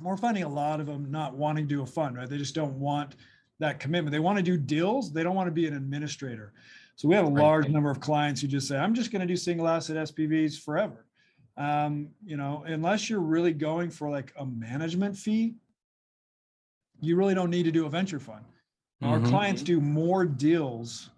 We're 0.02 0.18
finding 0.18 0.44
a 0.44 0.50
lot 0.50 0.80
of 0.80 0.88
them 0.88 1.12
not 1.12 1.36
wanting 1.36 1.68
to 1.68 1.76
do 1.76 1.84
a 1.84 1.86
fund, 1.86 2.18
right? 2.18 2.30
They 2.30 2.38
just 2.38 2.56
don't 2.56 2.80
want 2.80 3.16
that 3.60 3.80
commitment. 3.80 4.12
They 4.12 4.20
want 4.20 4.38
to 4.38 4.44
do 4.44 4.58
deals. 4.58 5.14
They 5.14 5.24
don't 5.24 5.36
want 5.36 5.48
to 5.48 5.52
be 5.52 5.68
an 5.68 5.76
administrator. 5.76 6.54
So 6.96 7.08
we 7.08 7.16
have 7.16 7.26
a 7.26 7.30
large 7.30 7.70
number 7.70 7.90
of 7.90 8.00
clients 8.00 8.42
who 8.42 8.48
just 8.48 8.68
say, 8.68 8.78
I'm 8.78 8.94
just 8.94 9.12
going 9.12 9.22
to 9.22 9.28
do 9.28 9.36
single 9.36 9.68
asset 9.68 9.96
SPVs 9.96 10.60
forever. 10.60 11.06
Um, 11.58 12.10
you 12.26 12.38
know, 12.38 12.64
unless 12.68 13.10
you're 13.10 13.20
really 13.20 13.54
going 13.54 13.90
for 13.90 14.10
like 14.10 14.34
a 14.38 14.46
management 14.46 15.16
fee, 15.16 15.56
you 17.00 17.16
really 17.16 17.36
don't 17.36 17.50
need 17.50 17.64
to 17.64 17.72
do 17.72 17.86
a 17.86 17.90
venture 17.90 18.20
fund. 18.20 18.44
Our 19.04 19.20
Mhm. 19.20 19.26
clients 19.26 19.62
do 19.64 19.82
more 19.82 20.26
deals 20.26 21.10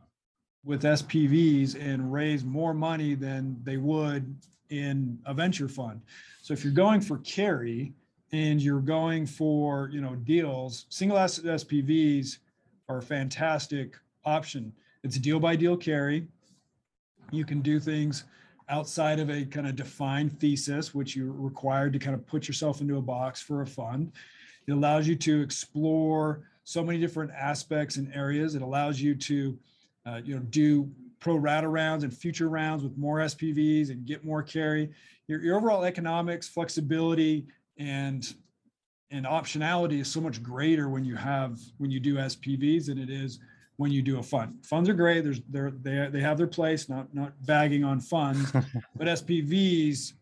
with 0.63 0.85
SPVs 0.85 1.75
and 1.75 2.11
raise 2.11 2.43
more 2.43 2.73
money 2.73 3.13
than 3.13 3.61
they 3.63 3.77
would 3.77 4.35
in 4.69 5.19
a 5.25 5.33
venture 5.35 5.67
fund. 5.67 6.01
So 6.41 6.53
if 6.53 6.63
you're 6.63 6.73
going 6.73 6.99
for 6.99 7.19
carry 7.19 7.93
and 8.31 8.59
you're 8.59 8.81
going 8.81 9.27
for, 9.27 9.89
you 9.89 10.01
know, 10.01 10.15
deals, 10.15 10.87
single 10.89 11.17
asset 11.19 11.45
SPVs 11.45 12.39
are 12.89 12.97
a 12.97 13.01
fantastic 13.03 13.99
option. 14.25 14.73
It's 15.03 15.19
deal 15.19 15.39
by 15.39 15.55
deal 15.55 15.77
carry. 15.77 16.27
You 17.31 17.45
can 17.45 17.61
do 17.61 17.79
things 17.79 18.23
outside 18.67 19.19
of 19.19 19.29
a 19.29 19.45
kind 19.45 19.67
of 19.67 19.75
defined 19.75 20.39
thesis, 20.39 20.95
which 20.95 21.15
you're 21.15 21.31
required 21.31 21.93
to 21.93 21.99
kind 21.99 22.15
of 22.15 22.25
put 22.25 22.47
yourself 22.47 22.81
into 22.81 22.97
a 22.97 23.01
box 23.01 23.41
for 23.41 23.61
a 23.61 23.67
fund. 23.67 24.11
It 24.65 24.71
allows 24.71 25.07
you 25.07 25.15
to 25.17 25.41
explore 25.41 26.49
so 26.65 26.83
many 26.83 26.99
different 26.99 27.31
aspects 27.31 27.95
and 27.95 28.13
areas. 28.13 28.55
It 28.55 28.61
allows 28.61 28.99
you 28.99 29.15
to, 29.15 29.57
uh, 30.05 30.21
you 30.25 30.35
know, 30.35 30.41
do 30.41 30.89
pro 31.19 31.37
rata 31.37 31.67
rounds 31.67 32.03
and 32.03 32.13
future 32.13 32.49
rounds 32.49 32.83
with 32.83 32.97
more 32.97 33.19
SPVs 33.19 33.89
and 33.91 34.05
get 34.05 34.25
more 34.25 34.43
carry. 34.43 34.91
Your, 35.27 35.41
your 35.41 35.57
overall 35.57 35.85
economics, 35.85 36.49
flexibility, 36.49 37.47
and 37.77 38.33
and 39.11 39.25
optionality 39.25 40.01
is 40.01 40.11
so 40.11 40.19
much 40.19 40.41
greater 40.41 40.89
when 40.89 41.05
you 41.05 41.15
have 41.15 41.59
when 41.77 41.91
you 41.91 41.99
do 41.99 42.15
SPVs 42.15 42.87
than 42.87 42.97
it 42.97 43.09
is 43.09 43.39
when 43.77 43.91
you 43.91 44.01
do 44.01 44.19
a 44.19 44.23
fund. 44.23 44.57
Funds 44.65 44.89
are 44.89 44.93
great. 44.93 45.23
There's 45.23 45.41
they're, 45.49 45.71
they 45.71 46.09
they 46.11 46.21
have 46.21 46.37
their 46.37 46.47
place. 46.47 46.89
Not 46.89 47.13
not 47.13 47.33
bagging 47.45 47.83
on 47.83 47.99
funds, 47.99 48.51
but 48.95 49.07
SPVs 49.07 50.13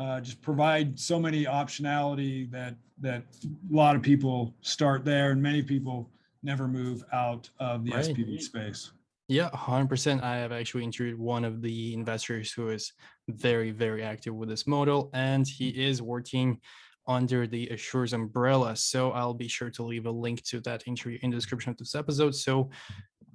uh, 0.00 0.18
just 0.18 0.40
provide 0.40 0.98
so 0.98 1.20
many 1.20 1.44
optionality 1.44 2.50
that 2.50 2.74
that 3.00 3.22
a 3.42 3.74
lot 3.74 3.94
of 3.94 4.02
people 4.02 4.54
start 4.62 5.04
there, 5.04 5.30
and 5.30 5.42
many 5.42 5.62
people 5.62 6.10
never 6.42 6.66
move 6.66 7.04
out 7.12 7.48
of 7.58 7.84
the 7.84 7.92
Right. 7.92 8.04
SPV 8.04 8.40
space. 8.40 8.92
Yeah, 9.28 9.48
100%. 9.50 10.22
I 10.22 10.36
have 10.36 10.52
actually 10.52 10.84
interviewed 10.84 11.18
one 11.18 11.44
of 11.44 11.62
the 11.62 11.94
investors 11.94 12.50
who 12.50 12.70
is 12.70 12.92
very, 13.28 13.70
very 13.70 14.02
active 14.02 14.34
with 14.34 14.48
this 14.48 14.66
model, 14.66 15.10
and 15.14 15.46
he 15.46 15.68
is 15.68 16.02
working 16.02 16.60
under 17.06 17.46
the 17.46 17.68
Assure's 17.68 18.12
umbrella. 18.12 18.74
So 18.76 19.12
I'll 19.12 19.34
be 19.34 19.48
sure 19.48 19.70
to 19.70 19.82
leave 19.82 20.06
a 20.06 20.10
link 20.10 20.42
to 20.44 20.60
that 20.60 20.82
interview 20.86 21.18
in 21.22 21.30
the 21.30 21.36
description 21.36 21.70
of 21.70 21.76
this 21.76 21.94
episode. 21.94 22.34
So, 22.34 22.70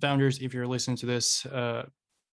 founders, 0.01 0.39
if 0.39 0.53
you're 0.53 0.67
listening 0.67 0.97
to 0.97 1.05
this, 1.05 1.45
uh, 1.45 1.85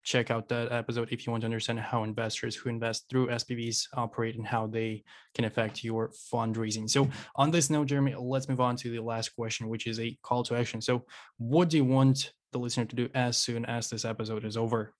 check 0.03 0.31
out 0.31 0.49
that 0.49 0.71
episode 0.71 1.09
if 1.11 1.25
you 1.25 1.31
want 1.31 1.41
to 1.41 1.45
understand 1.45 1.79
how 1.79 2.03
investors 2.03 2.55
who 2.55 2.69
invest 2.69 3.05
through 3.09 3.27
SPVs 3.27 3.87
operate 3.93 4.35
and 4.35 4.45
how 4.45 4.67
they 4.67 5.03
can 5.35 5.45
affect 5.45 5.83
your 5.83 6.11
fundraising. 6.31 6.89
So, 6.89 7.09
on 7.35 7.51
this 7.51 7.69
note, 7.69 7.87
Jeremy, 7.87 8.15
let's 8.17 8.49
move 8.49 8.61
on 8.61 8.75
to 8.77 8.89
the 8.89 8.99
last 8.99 9.29
question, 9.29 9.69
which 9.69 9.87
is 9.87 9.99
a 9.99 10.17
call 10.23 10.43
to 10.43 10.55
action. 10.55 10.81
So, 10.81 11.05
what 11.37 11.69
do 11.69 11.77
you 11.77 11.85
want 11.85 12.33
the 12.51 12.59
listener 12.59 12.85
to 12.85 12.95
do 12.95 13.09
as 13.13 13.37
soon 13.37 13.65
as 13.65 13.89
this 13.89 14.05
episode 14.05 14.45
is 14.45 14.57
over? 14.57 14.93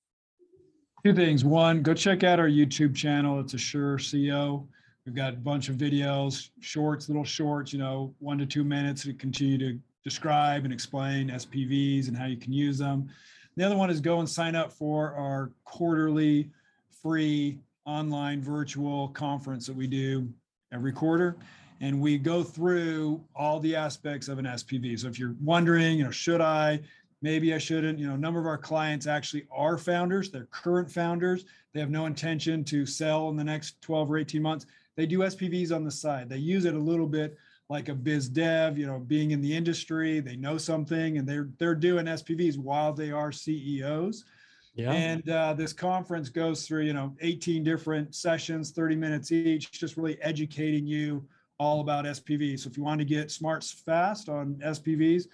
Two 1.04 1.14
things. 1.14 1.44
One, 1.44 1.82
go 1.82 1.94
check 1.96 2.24
out 2.24 2.40
our 2.40 2.48
YouTube 2.48 2.96
channel. 2.96 3.40
It's 3.40 3.56
Assure 3.56 3.98
CO. 3.98 4.68
We've 5.06 5.16
got 5.16 5.34
a 5.34 5.38
bunch 5.38 5.68
of 5.68 5.78
videos, 5.78 6.50
shorts, 6.60 7.10
little 7.10 7.24
shorts, 7.24 7.74
you 7.74 7.80
know, 7.80 8.14
one 8.20 8.38
to 8.38 8.46
two 8.46 8.64
minutes 8.64 9.04
to 9.04 9.14
continue 9.14 9.58
to 9.58 9.80
describe 10.04 10.64
and 10.64 10.72
explain 10.72 11.30
SPVs 11.30 12.08
and 12.08 12.16
how 12.16 12.26
you 12.26 12.38
can 12.38 12.54
use 12.54 12.78
them. 12.78 13.10
The 13.58 13.66
other 13.66 13.76
one 13.76 13.90
is 13.90 14.00
go 14.00 14.20
and 14.20 14.30
sign 14.30 14.56
up 14.56 14.72
for 14.72 15.14
our 15.14 15.52
quarterly 15.66 16.50
free 17.02 17.60
online 17.86 18.42
virtual 18.42 19.10
conference 19.10 19.66
that 19.68 19.76
we 19.76 19.88
do 19.88 20.28
every 20.72 20.94
quarter. 20.94 21.36
And 21.82 22.00
we 22.00 22.18
go 22.18 22.44
through 22.44 23.24
all 23.36 23.60
the 23.60 23.76
aspects 23.76 24.28
of 24.28 24.38
an 24.38 24.46
SPV. 24.46 25.00
So 25.00 25.08
if 25.08 25.18
you're 25.18 25.36
wondering, 25.42 25.98
you 25.98 26.04
know, 26.04 26.12
should 26.12 26.40
I, 26.40 26.80
maybe 27.22 27.54
I 27.54 27.58
shouldn't, 27.58 27.98
you 27.98 28.08
know, 28.08 28.14
a 28.14 28.20
number 28.20 28.40
of 28.40 28.46
our 28.46 28.58
clients 28.58 29.08
actually 29.08 29.48
are 29.52 29.78
founders, 29.78 30.30
they're 30.30 30.48
current 30.52 30.90
founders. 30.90 31.46
They 31.74 31.80
have 31.80 31.90
no 31.90 32.06
intention 32.06 32.64
to 32.66 32.86
sell 32.86 33.30
in 33.30 33.36
the 33.36 33.44
next 33.44 33.82
12 33.82 34.12
or 34.12 34.18
18 34.18 34.42
months. 34.42 34.66
They 34.96 35.06
do 35.06 35.20
SPVs 35.20 35.74
on 35.74 35.84
the 35.84 35.92
side. 35.92 36.30
They 36.30 36.38
use 36.38 36.66
it 36.66 36.76
a 36.76 36.80
little 36.80 37.08
bit 37.08 37.38
like 37.72 37.88
a 37.88 37.96
biz 37.96 38.28
dev, 38.28 38.78
you 38.78 38.86
know, 38.86 39.00
being 39.00 39.32
in 39.32 39.40
the 39.40 39.56
industry, 39.56 40.20
they 40.20 40.36
know 40.36 40.58
something 40.58 41.18
and 41.18 41.28
they're 41.28 41.50
they're 41.58 41.74
doing 41.74 42.06
SPVs 42.06 42.58
while 42.58 42.92
they 42.92 43.12
are 43.12 43.32
CEOs. 43.32 44.26
Yeah. 44.76 44.92
And 44.92 45.30
uh, 45.30 45.54
this 45.54 45.72
conference 45.72 46.28
goes 46.28 46.68
through, 46.68 46.84
you 46.84 46.94
know, 46.94 47.16
18 47.22 47.64
different 47.64 48.14
sessions, 48.14 48.72
30 48.72 48.96
minutes 48.98 49.32
each, 49.32 49.72
just 49.72 49.96
really 49.96 50.22
educating 50.22 50.86
you 50.86 51.26
all 51.60 51.80
about 51.80 52.04
SPVs. 52.04 52.62
So 52.62 52.70
if 52.70 52.76
you 52.76 52.84
want 52.84 53.00
to 53.00 53.06
get 53.06 53.32
smarts 53.32 53.72
fast 53.72 54.28
on 54.28 54.56
SPVs, 54.56 55.28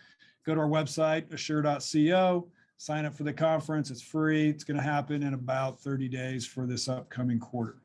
go 0.46 0.54
to 0.54 0.62
our 0.62 0.68
website, 0.68 1.32
assure.co, 1.34 2.48
sign 2.78 3.06
up 3.06 3.16
for 3.16 3.24
the 3.24 3.34
conference. 3.34 3.90
It's 3.90 4.02
free. 4.02 4.50
It's 4.50 4.64
going 4.64 4.78
to 4.78 4.84
happen 4.84 5.24
in 5.24 5.34
about 5.34 5.80
30 5.80 6.08
days 6.08 6.46
for 6.46 6.68
this 6.68 6.88
upcoming 6.88 7.40
quarter. 7.40 7.78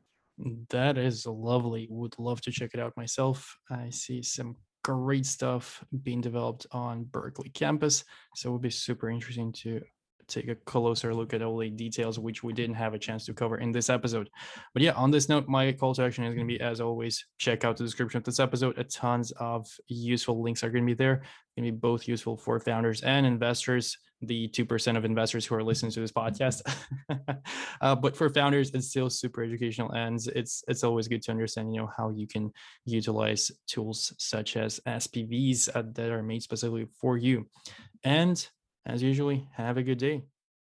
That 0.69 0.97
is 0.97 1.25
lovely. 1.25 1.87
Would 1.89 2.17
love 2.17 2.41
to 2.41 2.51
check 2.51 2.71
it 2.73 2.79
out 2.79 2.97
myself. 2.97 3.57
I 3.69 3.89
see 3.89 4.21
some 4.21 4.55
great 4.83 5.25
stuff 5.25 5.83
being 6.03 6.21
developed 6.21 6.67
on 6.71 7.03
Berkeley 7.05 7.49
campus. 7.49 8.03
So 8.35 8.49
it 8.49 8.53
would 8.53 8.61
be 8.61 8.69
super 8.69 9.09
interesting 9.09 9.53
to 9.63 9.81
take 10.27 10.47
a 10.47 10.55
closer 10.55 11.13
look 11.13 11.33
at 11.33 11.41
all 11.41 11.57
the 11.57 11.69
details, 11.69 12.19
which 12.19 12.43
we 12.43 12.53
didn't 12.53 12.75
have 12.75 12.93
a 12.93 12.99
chance 12.99 13.25
to 13.25 13.33
cover 13.33 13.57
in 13.57 13.71
this 13.71 13.89
episode. 13.89 14.29
But 14.73 14.83
yeah, 14.83 14.93
on 14.93 15.11
this 15.11 15.29
note, 15.29 15.47
my 15.47 15.71
call 15.71 15.93
to 15.95 16.03
action 16.03 16.23
is 16.23 16.35
going 16.35 16.47
to 16.47 16.53
be, 16.53 16.61
as 16.61 16.81
always, 16.81 17.25
check 17.37 17.63
out 17.63 17.77
the 17.77 17.83
description 17.83 18.17
of 18.17 18.23
this 18.23 18.39
episode. 18.39 18.77
A 18.77 18.83
tons 18.83 19.31
of 19.33 19.67
useful 19.87 20.41
links 20.41 20.63
are 20.63 20.69
going 20.69 20.83
to 20.83 20.87
be 20.87 20.93
there. 20.93 21.23
Going 21.57 21.65
to 21.67 21.71
be 21.71 21.77
both 21.77 22.07
useful 22.07 22.37
for 22.37 22.59
founders 22.59 23.01
and 23.01 23.25
investors. 23.25 23.97
The 24.21 24.47
two 24.47 24.65
percent 24.65 24.97
of 24.97 25.03
investors 25.03 25.45
who 25.45 25.53
are 25.55 25.63
listening 25.63 25.91
to 25.91 25.99
this 25.99 26.13
podcast, 26.13 26.61
uh, 27.81 27.95
but 27.95 28.15
for 28.15 28.29
founders, 28.29 28.71
it's 28.71 28.87
still 28.87 29.09
super 29.09 29.43
educational, 29.43 29.91
and 29.91 30.17
it's 30.33 30.63
it's 30.69 30.85
always 30.85 31.09
good 31.09 31.21
to 31.23 31.31
understand, 31.31 31.75
you 31.75 31.81
know, 31.81 31.89
how 31.97 32.09
you 32.09 32.25
can 32.25 32.53
utilize 32.85 33.51
tools 33.67 34.13
such 34.17 34.55
as 34.55 34.79
SPVs 34.87 35.67
uh, 35.75 35.83
that 35.95 36.09
are 36.09 36.23
made 36.23 36.41
specifically 36.41 36.87
for 37.01 37.17
you. 37.17 37.45
And 38.05 38.47
as 38.85 39.03
usually, 39.03 39.47
have 39.53 39.77
a 39.77 39.83
good 39.83 39.97
day. 39.97 40.23